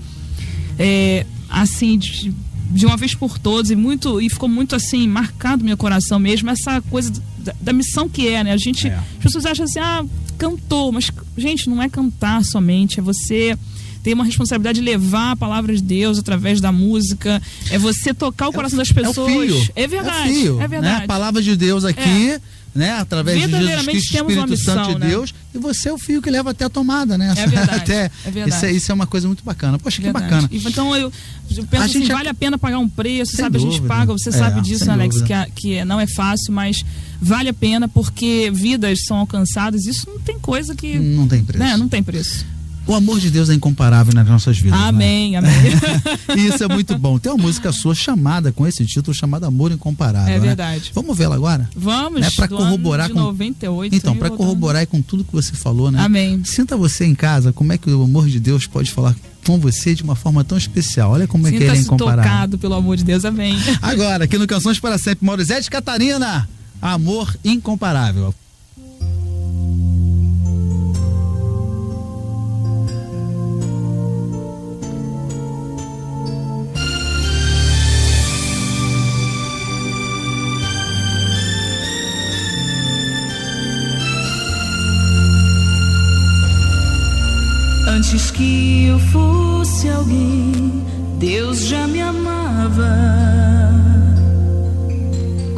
é, 0.80 1.26
assim, 1.50 1.98
de, 1.98 2.34
de 2.72 2.86
uma 2.86 2.98
vez 2.98 3.14
por 3.14 3.38
todas, 3.38 3.72
e 3.72 3.76
muito, 3.76 4.20
e 4.22 4.30
ficou 4.30 4.50
muito 4.50 4.76
assim, 4.76 5.08
marcado 5.08 5.60
no 5.62 5.66
meu 5.68 5.78
coração 5.78 6.20
mesmo, 6.20 6.50
essa 6.50 6.82
coisa 6.84 7.12
da, 7.38 7.54
da 7.62 7.74
missão 7.74 8.10
que 8.10 8.28
é, 8.28 8.44
né? 8.44 8.52
A 8.52 8.58
gente, 8.58 8.88
É. 8.88 8.96
as 8.96 9.24
pessoas 9.24 9.46
acham 9.46 9.66
assim, 9.66 9.80
ah, 9.80 10.04
cantou, 10.38 10.92
mas, 10.92 11.10
gente, 11.38 11.70
não 11.70 11.82
é 11.82 11.88
cantar 11.90 12.44
somente, 12.44 13.00
é 13.00 13.04
você 13.04 13.58
ter 14.04 14.14
uma 14.14 14.24
responsabilidade 14.26 14.80
de 14.80 14.86
levar 14.86 15.32
a 15.32 15.36
palavra 15.36 15.76
de 15.76 15.82
Deus 15.82 16.20
através 16.20 16.62
da 16.62 16.72
música, 16.72 17.42
é 17.72 17.78
você 17.80 18.14
tocar 18.14 18.50
o 18.50 18.54
coração 18.54 18.78
das 18.78 18.92
pessoas. 18.92 19.32
É 19.32 19.36
o 19.46 19.48
fio. 19.48 19.72
É 19.76 19.88
verdade. 19.88 20.30
É, 20.30 20.32
o 20.32 20.36
fio, 20.36 20.62
é 20.62 20.68
verdade. 20.68 20.98
Né? 21.00 21.04
A 21.06 21.08
palavra 21.08 21.42
de 21.42 21.56
Deus 21.56 21.84
aqui, 21.84 22.38
né? 22.76 22.92
Através 23.00 23.38
de 23.42 23.50
Jesus 23.50 23.86
Cristo, 23.86 24.16
Espírito 24.16 24.58
Santo 24.58 24.94
de 24.94 25.00
né? 25.00 25.08
Deus, 25.08 25.34
e 25.54 25.58
você 25.58 25.88
é 25.90 25.94
o 25.94 25.98
fio 25.98 26.22
que 26.22 26.30
leva 26.30 26.52
até 26.52 26.66
a 26.66 26.70
tomada, 26.70 27.18
né? 27.18 27.34
É 27.38 27.48
verdade, 27.48 27.72
até, 27.82 28.12
é 28.26 28.30
verdade. 28.32 28.56
Isso, 28.58 28.66
é, 28.66 28.72
isso 28.74 28.92
é 28.92 28.96
uma 28.96 29.08
coisa 29.08 29.28
muito 29.28 29.44
bacana. 29.44 29.80
Poxa, 29.80 29.98
que 29.98 30.04
Verdade. 30.04 30.26
bacana. 30.26 30.50
Então 30.52 30.96
eu, 30.96 31.12
eu 31.56 31.66
penso 31.66 31.82
A 31.84 31.86
assim, 31.86 32.00
gente 32.00 32.12
vale 32.12 32.28
a 32.30 32.34
pena 32.34 32.58
pagar 32.58 32.78
um 32.80 32.90
preço, 32.90 33.32
Sem 33.32 33.46
sabe? 33.46 33.58
A 33.58 33.60
gente 33.62 33.78
dúvida. 33.78 33.88
paga, 33.88 34.12
você 34.12 34.30
É, 34.30 34.32
sabe 34.34 34.62
disso, 34.62 34.92
Alex, 34.92 35.16
dúvida. 35.16 35.26
que, 35.28 35.34
a- 35.34 35.48
que 35.80 35.86
não 35.86 36.00
é 36.00 36.06
fácil, 36.08 36.52
mas 36.54 36.84
vale 37.22 37.48
a 37.50 37.54
pena 37.54 37.88
porque 37.88 38.52
vidas 38.54 39.06
são 39.06 39.18
alcançadas. 39.18 39.86
Isso 39.86 40.10
não 40.10 40.20
tem 40.20 40.38
coisa 40.38 40.76
que. 40.76 41.00
Não 41.00 41.28
tem 41.28 41.44
preço. 41.44 41.64
Né, 41.64 41.78
não 41.78 41.88
tem 41.88 42.04
preço. 42.04 42.46
O 42.88 42.94
amor 42.94 43.20
de 43.20 43.32
Deus 43.32 43.50
é 43.50 43.54
incomparável 43.54 44.14
nas 44.14 44.28
nossas 44.28 44.58
vidas. 44.58 44.80
né? 44.80 44.88
Amém, 44.88 45.36
amém. 45.36 45.52
Isso 46.38 46.64
é 46.64 46.68
muito 46.68 46.98
bom. 46.98 47.18
Tem 47.18 47.32
uma 47.32 47.42
música 47.42 47.72
sua 47.72 47.96
chamada 47.96 48.52
com 48.52 48.68
esse 48.68 48.86
título, 48.86 49.16
chamada 49.16 49.48
Amor 49.48 49.72
Incomparável. 49.72 50.34
É 50.34 50.38
né? 50.38 50.48
verdade. 50.48 50.92
Vamos 50.94 51.18
vê-la 51.18 51.36
agora? 51.36 51.68
Vamos, 51.76 52.22
Né, 52.22 52.30
do 52.30 52.48
corroborar 52.50 53.10
com- 53.10 53.20
98. 53.20 53.96
Então, 53.96 54.16
para 54.16 54.30
corroborar 54.30 54.84
e 54.84 54.86
com 54.86 55.02
tudo 55.02 55.24
que 55.24 55.34
você 55.34 55.54
falou, 55.54 55.90
né? 55.90 56.00
Amém. 56.00 56.44
Sinta 56.46 56.78
você 56.78 57.06
em 57.06 57.16
casa, 57.16 57.52
como 57.52 57.74
é 57.74 57.78
que 57.78 57.90
o 57.90 58.04
amor 58.04 58.28
de 58.28 58.40
Deus 58.40 58.68
pode 58.68 58.92
falar 58.92 59.16
com 59.46 59.60
você 59.60 59.96
de 59.96 60.04
uma 60.04 60.16
forma 60.16 60.44
tão 60.44 60.58
especial. 60.58 61.12
Olha 61.12 61.28
como 61.28 61.48
é 61.48 61.52
que 61.52 61.58
ele 61.58 61.66
é 61.70 61.76
incomparável. 61.78 62.24
tocado, 62.24 62.58
pelo 62.58 62.74
amor 62.76 62.98
de 62.98 63.04
Deus, 63.04 63.26
amém. 63.26 63.56
Agora, 63.82 64.26
aqui 64.26 64.38
no 64.38 64.46
Canções 64.48 64.80
para 64.80 64.98
Sempre, 64.98 65.26
Maurizete 65.26 65.70
Catarina, 65.70 66.48
Amor 66.82 67.36
Incomparável. 67.44 68.34
Antes 88.16 88.32
que 88.32 88.86
eu 88.86 88.98
fosse 88.98 89.90
alguém, 89.90 90.82
Deus 91.20 91.66
já 91.66 91.86
me 91.86 92.00
amava. 92.00 92.90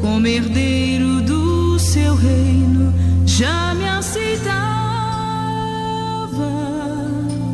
Como 0.01 0.25
herdeiro 0.25 1.21
do 1.21 1.77
seu 1.77 2.15
reino, 2.15 2.91
já 3.27 3.75
me 3.75 3.87
aceitava. 3.87 4.57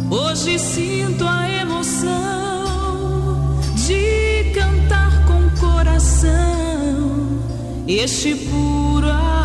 Hoje 0.09 0.57
sinto 0.57 1.25
a 1.27 1.49
emoção 1.49 2.63
de 3.85 4.53
cantar 4.53 5.25
com 5.25 5.49
coração 5.59 7.43
este 7.85 8.35
puro 8.35 9.09
amor. 9.11 9.42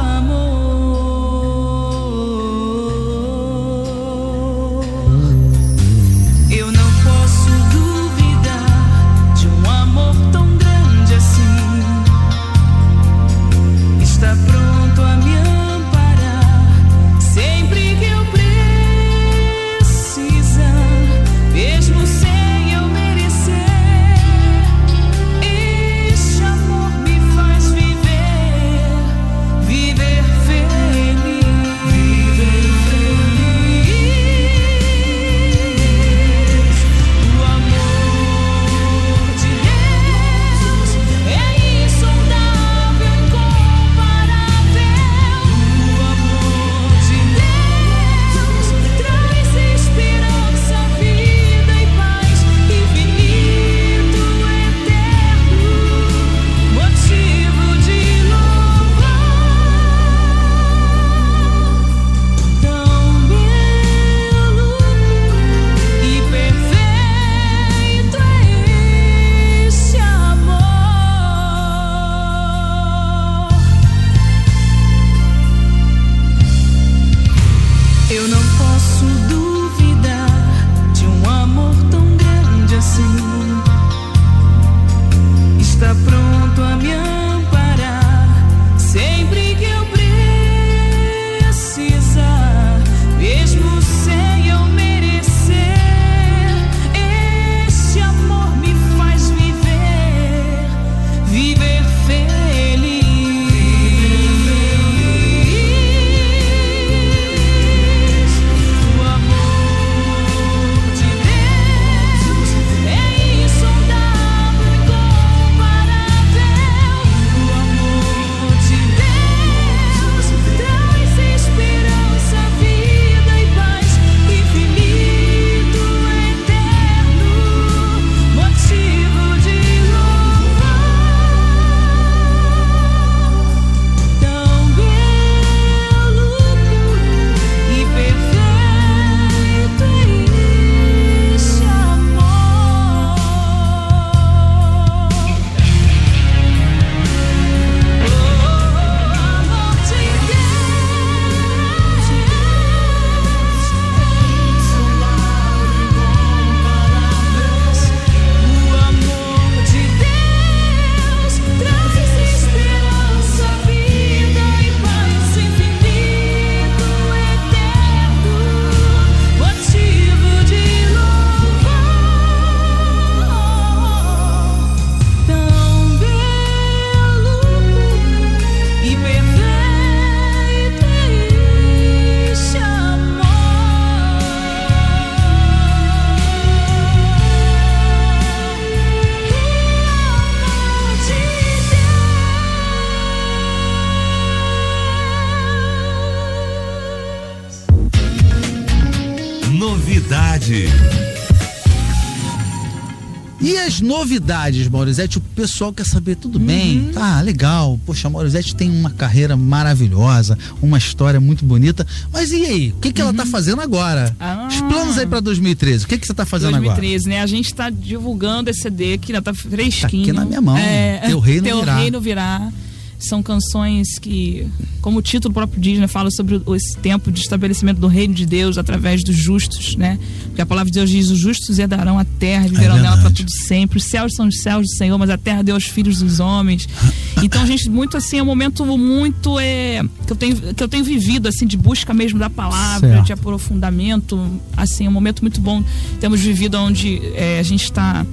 Novidades, 204.19 204.69
Maurizete? 204.69 205.19
O 205.19 205.21
pessoal 205.21 205.73
quer 205.73 205.87
saber, 205.87 206.17
tudo 206.17 206.39
Uhum. 206.39 206.45
bem? 206.47 206.91
Tá, 206.93 207.21
legal. 207.21 207.79
Poxa, 207.87 208.09
a 208.09 208.11
Maurizete 208.11 208.55
tem 208.55 208.71
uma 208.71 208.91
carreira 208.91 209.37
maravilhosa, 209.37 210.37
uma 210.61 210.77
história 210.79 211.21
muito 211.21 211.45
bonita. 211.45 211.87
Mas 212.13 212.31
e 212.33 212.45
aí? 212.45 212.71
O 212.77 212.81
que, 212.81 212.93
que 212.93 213.01
ela 213.01 213.15
tá 213.15 213.25
fazendo 213.25 213.61
agora? 213.61 214.15
Ah. 214.19 214.49
Os 214.51 214.61
planos 214.63 214.99
aí 214.99 215.07
pra 215.07 215.21
2013. 215.21 215.85
O 215.85 215.89
que, 215.89 215.99
que 215.99 216.07
você 216.07 216.15
tá 216.15 216.27
fazendo 216.27 216.57
agora? 216.57 216.75
2013, 216.81 217.09
né? 217.09 217.21
A 217.23 217.27
gente 217.27 217.55
tá 217.55 217.71
divulgando 217.71 218.51
esse 218.51 218.63
CD 218.63 218.99
que 218.99 219.13
ainda 219.13 219.23
tá 219.23 219.33
fresquinho. 219.33 220.07
Tá 220.07 220.11
aqui 220.11 220.13
na 220.13 220.25
minha 220.25 220.41
mão. 220.41 220.57
É, 220.59 221.03
Teu 221.07 221.21
Reino 221.21 221.43
Teu 221.47 221.61
Virá. 221.61 221.77
Reino 221.77 222.01
Virá. 222.01 222.53
São 222.99 223.23
canções 223.23 223.99
que, 224.01 224.47
como 224.81 224.99
o 224.99 225.03
título 225.03 225.33
próprio 225.33 225.61
diz, 225.61 225.79
né, 225.79 225.87
fala 225.87 226.11
sobre 226.11 226.41
esse 226.57 226.77
tempo 226.79 227.13
de 227.13 227.21
estabelecimento 227.21 227.79
do 227.79 227.87
reino 227.87 228.13
de 228.13 228.27
Deus 228.27 228.59
através 228.59 229.05
dos 229.05 229.17
justos, 229.17 229.77
né? 229.77 229.99
Porque 230.25 230.43
a 230.43 230.47
palavra 230.47 230.71
de 230.71 230.79
Deus 230.79 230.91
diz: 230.91 231.09
os 231.09 231.19
justos 231.19 231.59
herdarão 231.59 231.97
a 231.99 232.05
terra, 232.05 232.49
viverão 232.49 232.77
É 232.77 232.83
nela 232.83 232.97
para 232.97 233.11
tudo 233.11 233.31
sempre. 233.31 233.79
Os 233.79 233.85
céus 233.85 234.13
são 234.15 234.27
os 234.27 234.41
céus 234.41 234.63
do 234.63 234.77
Senhor, 234.77 234.99
mas 234.99 235.11
a 235.11 235.17
terra 235.17 235.43
deu 235.43 235.55
aos 235.55 235.65
filhos 235.65 236.01
dos 236.01 236.21
homens. 236.21 236.69
Então, 237.21 237.43
a 237.43 237.47
gente, 237.47 237.69
muito 237.69 237.97
assim, 237.97 238.19
é 238.19 238.23
um 238.23 238.27
momento 238.27 238.65
muito 238.65 239.41
é, 239.41 239.83
que, 240.07 240.13
eu 240.13 240.17
tenho, 240.17 240.37
que 240.37 240.63
eu 240.63 240.69
tenho 240.69 240.85
vivido, 240.85 241.27
assim, 241.27 241.49
de 241.49 241.57
busca 241.57 241.93
mesmo 241.93 242.17
da 242.17 242.31
palavra, 242.31 242.91
Certo. 242.91 243.07
de 243.07 243.13
aprofundamento. 243.13 244.41
Assim, 244.57 244.87
é 244.87 244.89
um 244.89 244.93
momento 244.93 245.23
muito 245.23 245.41
bom. 245.41 245.65
Temos 245.99 246.21
vivido 246.21 246.57
onde 246.59 247.01
é, 247.17 247.41
a 247.41 247.43
gente 247.43 247.65
está, 247.65 248.07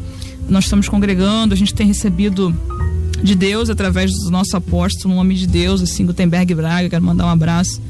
nós 0.50 0.64
estamos 0.64 0.90
congregando, 0.90 1.54
a 1.54 1.58
gente 1.58 1.72
tem 1.72 1.86
recebido 1.86 2.52
de 3.26 3.36
Deus 3.36 3.70
através 3.70 4.12
do 4.12 4.30
nosso 4.32 4.56
apóstolo, 4.56 5.14
um 5.14 5.18
homem 5.18 5.36
de 5.36 5.48
Deus, 5.48 5.82
assim, 5.82 6.06
Gutenberg 6.06 6.54
Braga. 6.56 6.90
Quero 6.90 7.04
mandar 7.04 7.26
um 7.26 7.30
abraço 7.30 7.82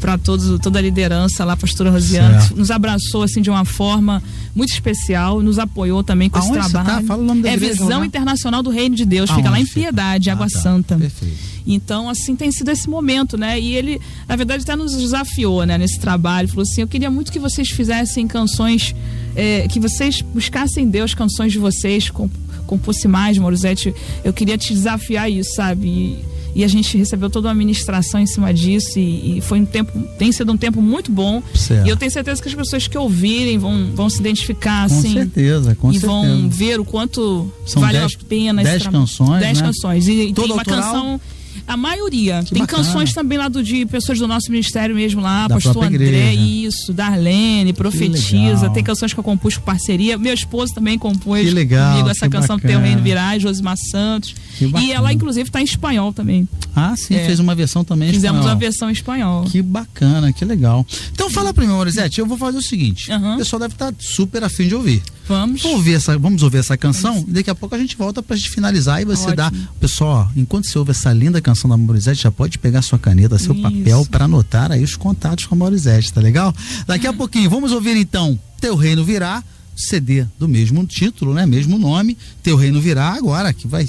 para 0.00 0.18
todos, 0.18 0.60
toda 0.60 0.78
a 0.78 0.82
liderança 0.82 1.44
lá, 1.44 1.54
a 1.54 1.56
pastora 1.56 1.90
Rosiana, 1.90 2.40
Certo. 2.40 2.52
que 2.52 2.58
nos 2.60 2.70
abraçou 2.70 3.22
assim 3.22 3.40
de 3.40 3.48
uma 3.48 3.64
forma 3.64 4.22
muito 4.54 4.70
especial, 4.72 5.40
nos 5.40 5.58
apoiou 5.58 6.04
também 6.04 6.28
com 6.28 6.38
esse 6.38 6.48
Aonde 6.48 6.64
você 6.66 6.72
tá? 6.72 6.84
trabalho. 6.84 7.06
Fala 7.06 7.22
o 7.22 7.24
nome 7.26 7.40
da 7.42 7.48
é 7.48 7.54
igreja 7.54 7.72
Visão 7.82 8.00
lá. 8.00 8.06
Internacional 8.06 8.62
do 8.62 8.68
Reino 8.70 8.94
de 8.94 9.04
Deus, 9.06 9.30
fica 9.30 9.48
lá 9.48 9.56
Aonde 9.56 9.62
em 9.62 9.66
fica? 9.66 9.80
Piedade, 9.80 10.28
Água 10.30 10.46
Ah, 10.46 10.50
tá. 10.50 10.60
Santa. 10.60 10.96
Perfeito. 10.96 11.54
Então, 11.66 12.10
assim, 12.10 12.36
tem 12.36 12.52
sido 12.52 12.68
esse 12.70 12.90
momento, 12.90 13.38
né? 13.38 13.58
E 13.58 13.74
ele, 13.74 13.98
na 14.28 14.36
verdade, 14.36 14.62
até 14.64 14.76
nos 14.76 14.94
desafiou, 14.94 15.64
né, 15.64 15.78
nesse 15.78 15.98
trabalho. 15.98 16.46
Falou 16.48 16.62
assim: 16.64 16.82
eu 16.82 16.86
queria 16.88 17.10
muito 17.10 17.32
que 17.32 17.38
vocês 17.38 17.70
fizessem 17.70 18.28
canções, 18.28 18.94
eh, 19.34 19.66
que 19.70 19.80
vocês 19.80 20.20
buscassem 20.20 20.86
Deus, 20.90 21.14
canções 21.14 21.52
de 21.52 21.58
vocês, 21.58 22.10
com, 22.10 22.28
compôsse 22.66 23.06
mais, 23.08 23.38
Morizete. 23.38 23.94
Eu 24.24 24.32
queria 24.32 24.56
te 24.58 24.72
desafiar 24.72 25.30
isso, 25.30 25.54
sabe? 25.54 25.86
E, 25.88 26.24
e 26.56 26.62
a 26.64 26.68
gente 26.68 26.96
recebeu 26.96 27.28
toda 27.28 27.48
uma 27.48 27.54
ministração 27.54 28.20
em 28.20 28.26
cima 28.26 28.54
disso 28.54 28.98
e, 28.98 29.38
e 29.38 29.40
foi 29.40 29.60
um 29.60 29.64
tempo, 29.66 29.92
tem 30.18 30.30
sido 30.30 30.52
um 30.52 30.56
tempo 30.56 30.80
muito 30.80 31.10
bom. 31.10 31.42
Certo. 31.54 31.86
E 31.86 31.90
eu 31.90 31.96
tenho 31.96 32.12
certeza 32.12 32.40
que 32.40 32.48
as 32.48 32.54
pessoas 32.54 32.86
que 32.86 32.96
ouvirem 32.96 33.58
vão, 33.58 33.90
vão 33.94 34.08
se 34.08 34.20
identificar, 34.20 34.88
Com 34.88 34.94
assim. 34.96 35.12
certeza, 35.14 35.74
com 35.74 35.90
e 35.90 35.94
certeza. 35.98 36.12
vão 36.12 36.48
ver 36.48 36.78
o 36.78 36.84
quanto 36.84 37.50
São 37.66 37.82
valeu 37.82 38.00
dez- 38.02 38.14
a 38.14 38.24
pena 38.28 38.62
dez 38.62 38.86
canções, 38.86 39.40
Dez 39.40 39.60
né? 39.60 39.66
canções. 39.66 40.06
E 40.08 40.32
Toda 40.32 40.46
tem 40.48 40.52
uma 40.56 40.60
autoral? 40.62 40.82
canção. 40.92 41.20
A 41.66 41.76
maioria. 41.76 42.42
Que 42.44 42.50
tem 42.52 42.62
bacana. 42.62 42.84
canções 42.84 43.12
também 43.14 43.38
lá 43.38 43.48
do, 43.48 43.62
de 43.62 43.86
pessoas 43.86 44.18
do 44.18 44.26
nosso 44.28 44.50
ministério 44.50 44.94
mesmo 44.94 45.20
lá, 45.20 45.48
Da 45.48 45.54
pastor 45.54 45.84
André, 45.84 45.94
igreja. 46.06 46.40
isso, 46.40 46.92
Darlene, 46.92 47.72
profetiza. 47.72 48.68
Tem 48.70 48.82
canções 48.84 49.12
que 49.14 49.20
eu 49.20 49.24
compus 49.24 49.56
com 49.56 49.64
parceria. 49.64 50.18
Meu 50.18 50.34
esposo 50.34 50.74
também 50.74 50.98
compôs 50.98 51.46
Que 51.48 51.54
legal, 51.54 51.92
comigo 51.92 52.08
essa 52.10 52.26
que 52.26 52.32
canção 52.32 52.56
bacana. 52.56 52.74
Teu 52.74 52.80
Reino 52.82 53.02
Virá, 53.02 53.38
Josimar 53.38 53.76
Santos. 53.90 54.34
E 54.80 54.92
ela, 54.92 55.12
inclusive, 55.12 55.50
tá 55.50 55.60
em 55.60 55.64
espanhol 55.64 56.12
também. 56.12 56.48
Ah, 56.76 56.94
sim, 56.96 57.14
É. 57.14 57.24
fez 57.24 57.38
uma 57.40 57.54
versão 57.54 57.82
também 57.84 58.08
em 58.10 58.12
Fizemos 58.12 58.38
espanhol. 58.40 58.56
a 58.56 58.58
versão 58.58 58.88
em 58.90 58.92
espanhol. 58.92 59.44
Que 59.44 59.62
bacana, 59.62 60.32
que 60.32 60.44
legal. 60.44 60.86
Então 61.12 61.30
fala 61.30 61.52
pra 61.54 61.64
mim, 61.64 61.72
Morizete, 61.72 62.20
eu 62.20 62.26
vou 62.26 62.36
fazer 62.36 62.58
o 62.58 62.62
seguinte. 62.62 63.10
Aham. 63.10 63.34
O 63.34 63.38
pessoal 63.38 63.60
deve 63.60 63.74
estar 63.74 63.92
super 63.98 64.42
afim 64.44 64.68
de 64.68 64.74
ouvir. 64.74 65.02
Vamos. 65.26 65.62
Vamos 65.62 65.78
ouvir 65.78 65.94
essa, 65.94 66.18
vamos 66.18 66.42
ouvir 66.42 66.58
essa 66.58 66.76
canção 66.76 67.24
e 67.26 67.32
daqui 67.32 67.50
a 67.50 67.54
pouco 67.54 67.74
a 67.74 67.78
gente 67.78 67.96
volta 67.96 68.22
pra 68.22 68.36
gente 68.36 68.50
finalizar 68.50 69.00
e 69.00 69.04
você 69.04 69.22
Ótimo. 69.22 69.36
dá. 69.36 69.52
Pessoal, 69.80 70.30
enquanto 70.36 70.66
você 70.68 70.78
ouve 70.78 70.90
essa 70.90 71.12
linda 71.12 71.40
canção 71.40 71.68
da 71.68 71.76
Morizete, 71.76 72.22
já 72.22 72.30
pode 72.30 72.58
pegar 72.58 72.82
sua 72.82 72.98
caneta, 72.98 73.38
seu 73.38 73.54
Isso. 73.54 73.62
papel 73.62 74.06
para 74.10 74.26
anotar 74.26 74.70
aí 74.70 74.82
os 74.82 74.96
contatos 74.96 75.46
com 75.46 75.54
a 75.54 75.58
Morizete, 75.58 76.12
tá 76.12 76.20
legal? 76.20 76.54
Daqui 76.86 77.06
a 77.06 77.12
pouquinho, 77.12 77.48
vamos 77.48 77.72
ouvir 77.72 77.96
então 77.96 78.38
Teu 78.60 78.76
Reino 78.76 79.04
Virá, 79.04 79.42
CD 79.74 80.26
do 80.38 80.48
mesmo 80.48 80.84
título, 80.86 81.34
né? 81.34 81.46
Mesmo 81.46 81.78
nome, 81.78 82.16
Teu 82.42 82.56
Reino 82.56 82.80
Virá, 82.80 83.14
agora 83.14 83.52
que 83.52 83.66
vai 83.66 83.88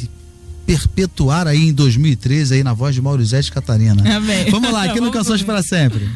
perpetuar 0.66 1.48
aí 1.48 1.68
em 1.68 1.74
2013 1.74 2.56
aí 2.56 2.64
na 2.64 2.74
voz 2.74 2.96
de 2.96 3.02
Maurizete 3.02 3.52
Catarina. 3.52 4.02
Amém. 4.16 4.50
Vamos 4.50 4.72
lá, 4.72 4.84
aqui 4.84 5.00
no 5.00 5.08
Vamos 5.12 5.18
Canções 5.18 5.44
para 5.44 5.62
Sempre. 5.62 6.10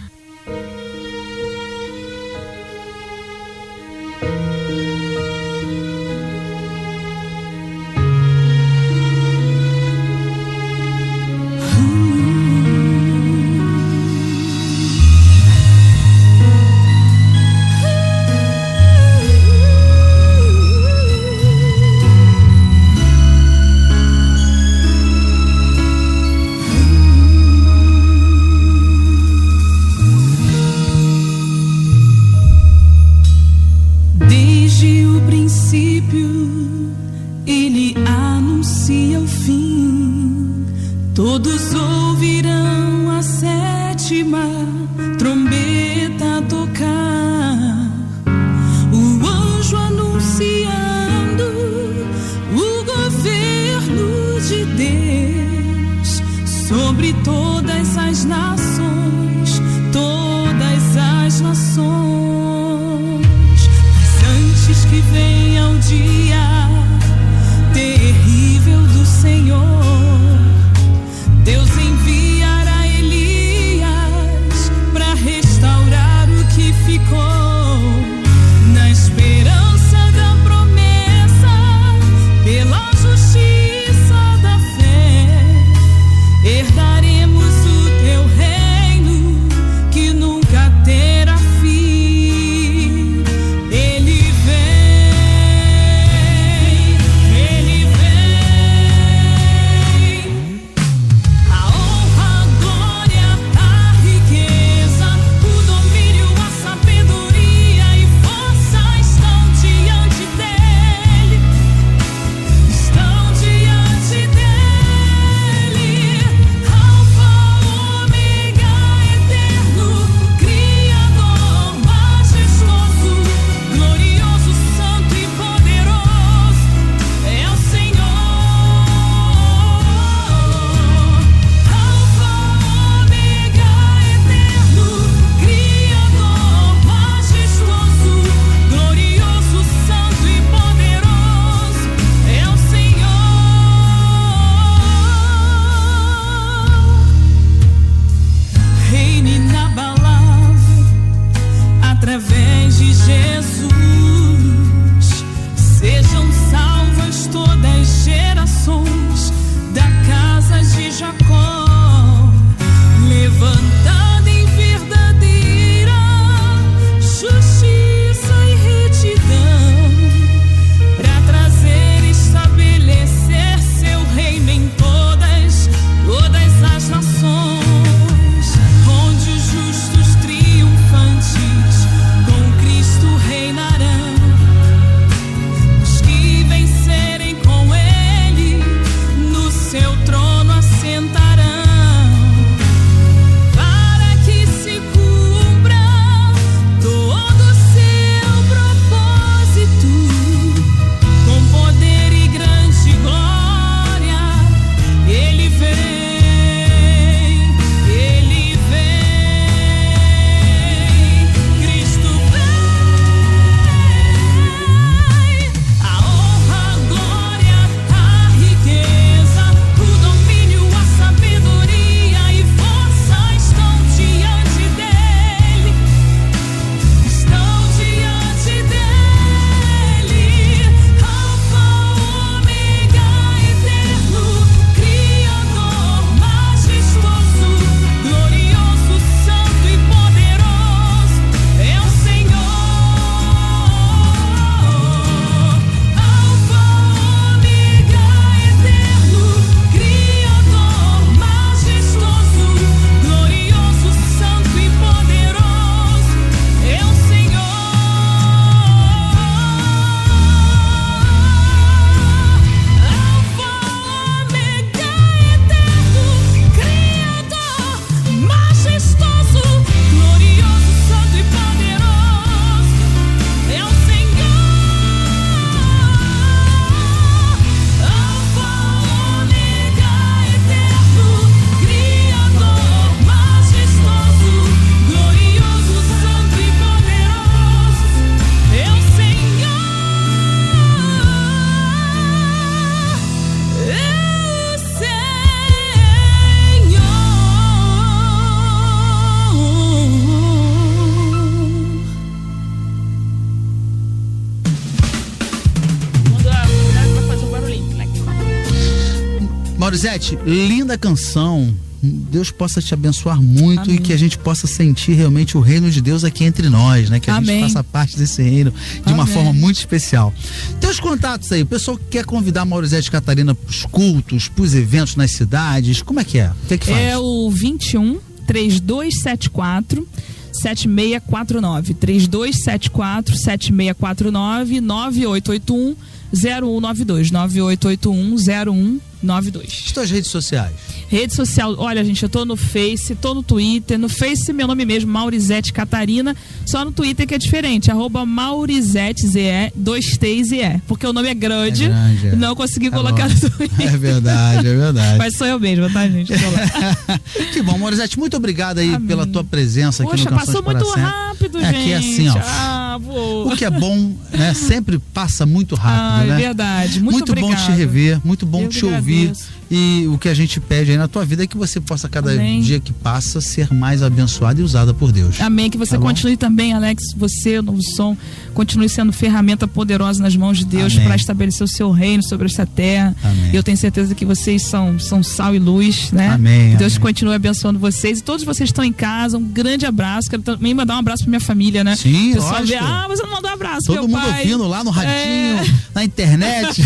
Linda 310.26 310.78
canção. 310.78 311.54
Deus 311.82 312.30
possa 312.30 312.62
te 312.62 312.74
abençoar 312.74 313.22
muito 313.22 313.62
Amém. 313.62 313.76
e 313.76 313.80
que 313.80 313.94
a 313.94 313.98
gente 313.98 314.18
possa 314.18 314.46
sentir 314.46 314.92
realmente 314.94 315.38
o 315.38 315.40
reino 315.40 315.72
de 315.72 315.80
Deus 315.80 316.04
aqui 316.04 316.26
entre 316.26 316.50
nós, 316.50 316.90
né? 316.90 317.00
Que 317.00 317.10
a 317.10 317.16
Amém. 317.16 317.40
gente 317.40 317.54
faça 317.54 317.64
parte 317.64 317.98
desse 317.98 318.22
reino 318.22 318.54
de 318.86 318.92
uma 318.92 319.04
Amém. 319.04 319.14
forma 319.16 319.32
muito 319.32 319.60
especial. 319.60 320.14
Tem 320.60 320.70
os 320.70 320.78
contatos 320.78 321.32
aí, 321.32 321.42
o 321.42 321.46
pessoal 321.46 321.78
que 321.78 321.86
quer 321.86 322.04
convidar 322.06 322.44
Maurizete 322.44 322.92
Catarina 322.92 323.34
para 323.34 323.50
os 323.50 323.64
cultos, 323.66 324.28
para 324.28 324.44
os 324.44 324.54
eventos 324.56 324.98
nas 324.98 325.12
cidades, 325.12 325.82
como 325.82 326.02
é 326.02 326.04
que 326.04 326.20
é? 326.20 326.32
O 326.32 326.48
que 326.50 326.54
é 326.56 326.58
que 326.58 326.66
faz? 326.66 326.78
É 326.78 326.98
o 326.98 327.32
21 327.32 328.00
3274 328.28 329.88
7649 330.34 331.74
3274 331.76 333.16
7649 333.16 334.60
9881 334.60 335.76
0192 336.14 337.10
9881 337.12 338.80
0192 339.04 339.64
As 339.68 339.72
tuas 339.72 339.90
redes 339.92 340.10
sociais. 340.12 340.54
Rede 340.90 341.14
social, 341.14 341.56
olha, 341.60 341.84
gente, 341.86 342.02
eu 342.02 342.10
tô 342.10 342.26
no 342.26 342.36
Face, 342.36 342.96
tô 342.96 343.14
no 343.14 343.22
Twitter. 343.22 343.78
No 343.78 343.88
Face, 343.88 344.34
meu 344.34 344.48
nome 344.48 344.66
mesmo, 344.66 344.92
Maurizete 344.92 345.54
Catarina. 345.54 346.16
Só 346.46 346.66
no 346.66 346.72
Twitter 346.72 347.06
que 347.08 347.14
é 347.14 347.18
diferente, 347.18 347.70
arroba 347.70 348.06
Maurizete, 348.08 349.06
Z-E, 349.08 349.52
dois 349.56 349.98
T's 349.98 350.32
e 350.32 350.42
E. 350.42 350.58
Porque 350.68 350.88
o 350.88 350.92
nome 350.94 351.08
é 351.08 351.14
grande, 351.14 351.66
É 351.66 351.68
grande, 351.68 352.08
é. 352.08 352.16
não 352.16 352.36
consegui 352.36 352.70
Tá 352.72 352.78
colocar 352.78 353.08
bom. 353.08 353.14
no 353.14 353.30
Twitter. 353.30 353.60
É 353.72 353.78
verdade, 353.78 354.48
é 354.48 354.56
verdade. 354.56 354.98
Mas 354.98 355.16
sou 355.16 355.28
eu 355.28 355.40
mesmo, 355.40 355.70
tá, 355.72 355.88
gente? 355.88 356.12
Que 357.34 357.42
bom, 357.44 357.58
Maurizete, 357.58 358.00
muito 358.00 358.18
obrigado 358.18 358.58
aí 358.58 358.74
Amém. 358.74 358.88
pela 358.88 359.06
tua 359.06 359.24
presença 359.24 359.84
aqui 359.84 359.92
Poxa, 359.92 360.10
no 360.10 360.18
Canções 360.18 360.26
passou 360.36 360.44
muito 360.44 360.66
Sempre. 360.66 360.82
rápido, 360.82 361.38
É, 361.40 361.46
gente. 361.46 361.56
aqui 361.56 361.72
é 361.72 361.78
assim, 361.78 362.10
ó. 362.10 362.18
Ah. 362.18 362.80
O 363.26 363.36
que 363.36 363.46
é 363.46 363.50
bom, 363.50 363.94
né? 364.12 364.34
Sempre 364.34 364.80
passa 364.94 365.26
muito 365.26 365.54
rápido, 365.56 365.80
Ah, 366.02 366.06
né? 366.06 366.14
é 366.16 366.18
verdade. 366.18 366.80
Muito, 366.82 367.14
bom 367.14 367.26
obrigada. 367.28 367.52
te 367.54 367.58
rever, 367.58 368.00
muito 368.06 368.26
bom 368.26 368.44
Eu 368.44 368.48
te 368.48 368.60
que 368.62 368.66
ouvir. 368.90 369.39
E 369.52 369.88
o 369.88 369.98
que 369.98 370.08
a 370.08 370.14
gente 370.14 370.40
pede 370.40 370.72
aí 370.72 370.78
na 370.78 370.88
tua 370.88 371.04
vida 371.04 371.24
é 371.24 371.28
que 371.28 371.36
você 371.38 371.60
possa, 371.60 371.90
cada 371.90 372.12
Amém. 372.12 372.40
dia 372.42 372.60
que 372.60 372.72
passa, 372.72 373.20
ser 373.20 373.52
mais 373.52 373.82
abençoada 373.82 374.40
e 374.40 374.44
usada 374.44 374.74
por 374.76 374.92
Deus. 374.92 375.20
Amém. 375.20 375.50
Que 375.50 375.58
você 375.58 375.72
Tá 375.72 375.78
bom? 375.80 375.88
continue 375.88 376.16
também, 376.18 376.54
Alex, 376.54 376.84
você, 376.96 377.40
o 377.40 377.42
novo 377.42 377.60
som, 377.64 377.98
continue 378.34 378.70
sendo 378.70 378.94
ferramenta 378.94 379.48
poderosa 379.48 380.02
nas 380.04 380.16
mãos 380.16 380.38
de 380.38 380.46
Deus 380.46 380.76
para 380.76 380.96
estabelecer 380.96 381.44
o 381.44 381.48
seu 381.48 381.72
reino 381.72 382.04
sobre 382.04 382.28
essa 382.28 382.46
terra. 382.46 382.96
Amém. 383.04 383.32
Eu 383.34 383.42
tenho 383.42 383.58
certeza 383.58 383.96
que 383.96 384.06
vocês 384.06 384.44
são, 384.44 384.78
são 384.80 385.02
sal 385.02 385.34
e 385.34 385.40
luz, 385.40 385.92
né? 385.92 386.10
Amém, 386.10 386.56
Deus 386.56 386.74
amém. 386.74 386.82
continue 386.82 387.16
abençoando 387.16 387.58
vocês. 387.58 388.00
E 388.00 388.04
todos 388.04 388.24
vocês 388.24 388.50
que 388.50 388.52
estão 388.54 388.64
em 388.64 388.72
casa, 388.74 389.18
um 389.18 389.24
grande 389.24 389.66
abraço. 389.66 390.10
Quero 390.10 390.22
também 390.22 390.54
mandar 390.54 390.76
um 390.76 390.80
abraço 390.80 391.04
pra 391.04 391.10
minha 391.10 391.20
família, 391.20 391.64
né? 391.64 391.76
Sim, 391.76 392.14
pessoal 392.14 392.46
vê, 392.46 392.56
ah, 392.56 392.86
você 392.88 393.02
não 393.02 393.10
mandou 393.12 393.30
um 393.32 393.34
abraço, 393.34 393.66
Todo 393.66 393.76
meu 393.80 393.88
mundo 393.88 394.00
pai. 394.02 394.22
ouvindo 394.22 394.48
lá 394.48 394.64
no 394.64 394.70
radinho, 394.70 394.94
É. 394.94 395.46
na 395.74 395.84
internet. 395.84 396.62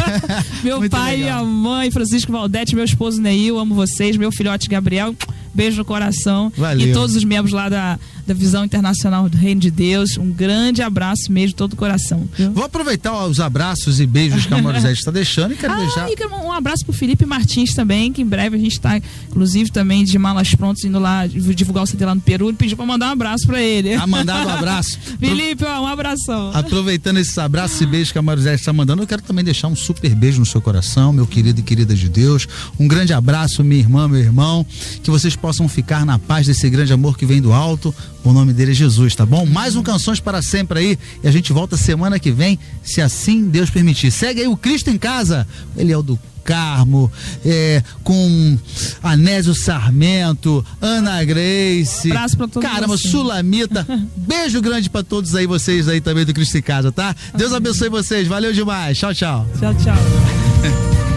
Meu 0.63 0.79
Muito 0.83 0.91
pai, 0.91 1.17
legal. 1.17 1.45
minha 1.45 1.53
mãe, 1.57 1.89
Francisco 1.91 2.31
Valdete, 2.31 2.72
meu 2.75 2.85
esposo 2.85 3.21
Neil, 3.21 3.57
amo 3.57 3.75
vocês, 3.75 4.17
meu 4.17 4.31
filhote 4.31 4.67
Gabriel, 4.67 5.15
beijo 5.53 5.77
no 5.77 5.85
coração. 5.85 6.51
Valeu. 6.57 6.87
E 6.87 6.93
todos 6.93 7.15
os 7.15 7.23
membros 7.23 7.53
lá 7.53 7.69
da, 7.69 7.99
da 8.25 8.33
Visão 8.33 8.63
Internacional 8.65 9.29
do 9.29 9.37
Reino 9.37 9.61
de 9.61 9.69
Deus, 9.71 10.17
um 10.17 10.31
grande 10.31 10.81
abraço 10.81 11.31
mesmo 11.31 11.49
de 11.49 11.55
todo 11.55 11.73
o 11.73 11.75
coração. 11.75 12.27
viu? 12.37 12.51
Vou 12.51 12.63
aproveitar 12.63 13.25
os 13.25 13.39
abraços 13.39 13.99
e 13.99 14.05
beijos 14.05 14.45
que 14.45 14.53
a 14.53 14.61
Morisete 14.61 14.99
está 14.99 15.11
deixando 15.11 15.53
e 15.53 15.57
quero 15.57 15.73
Ah, 15.73 15.77
deixar. 15.77 16.09
e 16.09 16.15
um 16.43 16.51
abraço 16.51 16.85
pro 16.85 16.93
Felipe 16.93 17.25
Martins 17.25 17.73
também, 17.73 18.11
que 18.13 18.21
em 18.21 18.25
breve 18.25 18.55
a 18.55 18.59
gente 18.59 18.79
tá, 18.79 18.97
inclusive, 19.27 19.71
também 19.71 20.03
de 20.03 20.17
malas 20.17 20.53
prontas, 20.55 20.83
indo 20.83 20.99
lá 20.99 21.25
divulgar 21.27 21.83
o 21.83 21.87
CD 21.87 22.05
lá 22.05 22.15
no 22.15 22.21
Peru. 22.21 22.49
Ele 22.49 22.57
pediu 22.57 22.77
pra 22.77 22.85
mandar 22.85 23.09
um 23.09 23.11
abraço 23.11 23.45
pra 23.47 23.61
ele. 23.61 23.93
A 23.93 24.05
mandar 24.07 24.45
um 24.45 24.49
abraço. 24.49 24.97
Felipe, 25.19 25.63
ó, 25.65 25.81
um 25.81 25.87
abração. 25.87 26.51
Aproveitando 26.53 27.17
esses 27.17 27.37
abraços 27.37 27.79
e 27.81 27.85
beijos 27.85 28.11
que 28.11 28.17
a 28.17 28.21
Marisete 28.21 28.59
está 28.61 28.73
mandando, 28.73 29.01
eu 29.03 29.07
quero 29.07 29.21
também 29.21 29.43
deixar 29.43 29.67
um 29.67 29.75
super 29.75 30.13
beijo 30.15 30.39
no 30.39 30.45
seu 30.45 30.61
coração, 30.61 31.11
meu 31.13 31.25
querido 31.27 31.59
e 31.59 31.63
querida 31.63 31.93
de 31.95 32.07
Deus. 32.09 32.47
Um 32.79 32.87
grande 32.87 33.13
abraço, 33.13 33.63
minha 33.63 33.79
irmã, 33.81 34.07
meu 34.07 34.19
irmão. 34.19 34.65
Que 35.01 35.09
vocês 35.09 35.35
possam 35.43 35.67
ficar 35.67 36.05
na 36.05 36.17
paz 36.17 36.47
desse 36.47 36.69
grande 36.69 36.93
amor 36.93 37.17
que 37.17 37.25
vem 37.25 37.41
do 37.41 37.51
alto. 37.51 37.93
O 38.23 38.31
nome 38.31 38.53
dele 38.53 38.71
é 38.71 38.73
Jesus, 38.73 39.13
tá 39.13 39.25
bom? 39.25 39.45
Mais 39.45 39.75
um 39.75 39.83
Canções 39.83 40.21
para 40.21 40.41
Sempre 40.41 40.79
aí. 40.79 40.99
E 41.21 41.27
a 41.27 41.31
gente 41.31 41.51
volta 41.51 41.75
semana 41.75 42.17
que 42.17 42.31
vem, 42.31 42.57
se 42.81 43.01
assim 43.01 43.49
Deus 43.49 43.69
permitir. 43.69 44.09
Segue 44.09 44.39
aí 44.39 44.47
o 44.47 44.55
Cristo 44.55 44.89
em 44.89 44.97
Casa. 44.97 45.45
Ele 45.75 45.91
é 45.91 45.97
o 45.97 46.01
do 46.01 46.17
Carmo, 46.45 47.11
é, 47.45 47.83
com 48.05 48.57
Anésio 49.03 49.53
Sarmento, 49.53 50.65
Ana 50.79 51.21
Grace. 51.25 52.09
Abraço 52.09 52.37
pra 52.37 52.47
todos 52.47 52.69
Caramba, 52.69 52.95
vocês. 52.95 53.11
Sulamita. 53.11 53.85
Beijo 54.15 54.61
grande 54.61 54.89
pra 54.89 55.03
todos 55.03 55.35
aí, 55.35 55.45
vocês 55.45 55.89
aí 55.89 55.99
também 55.99 56.23
do 56.23 56.33
Cristo 56.33 56.57
em 56.57 56.61
Casa, 56.61 56.89
tá? 56.89 57.13
Deus 57.35 57.51
abençoe 57.51 57.89
vocês. 57.89 58.29
Valeu 58.29 58.53
demais. 58.53 58.97
Tchau, 58.97 59.13
tchau. 59.13 59.45
Tchau, 59.59 59.73
tchau. 59.73 61.03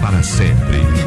para 0.00 0.22
sempre. 0.22 1.05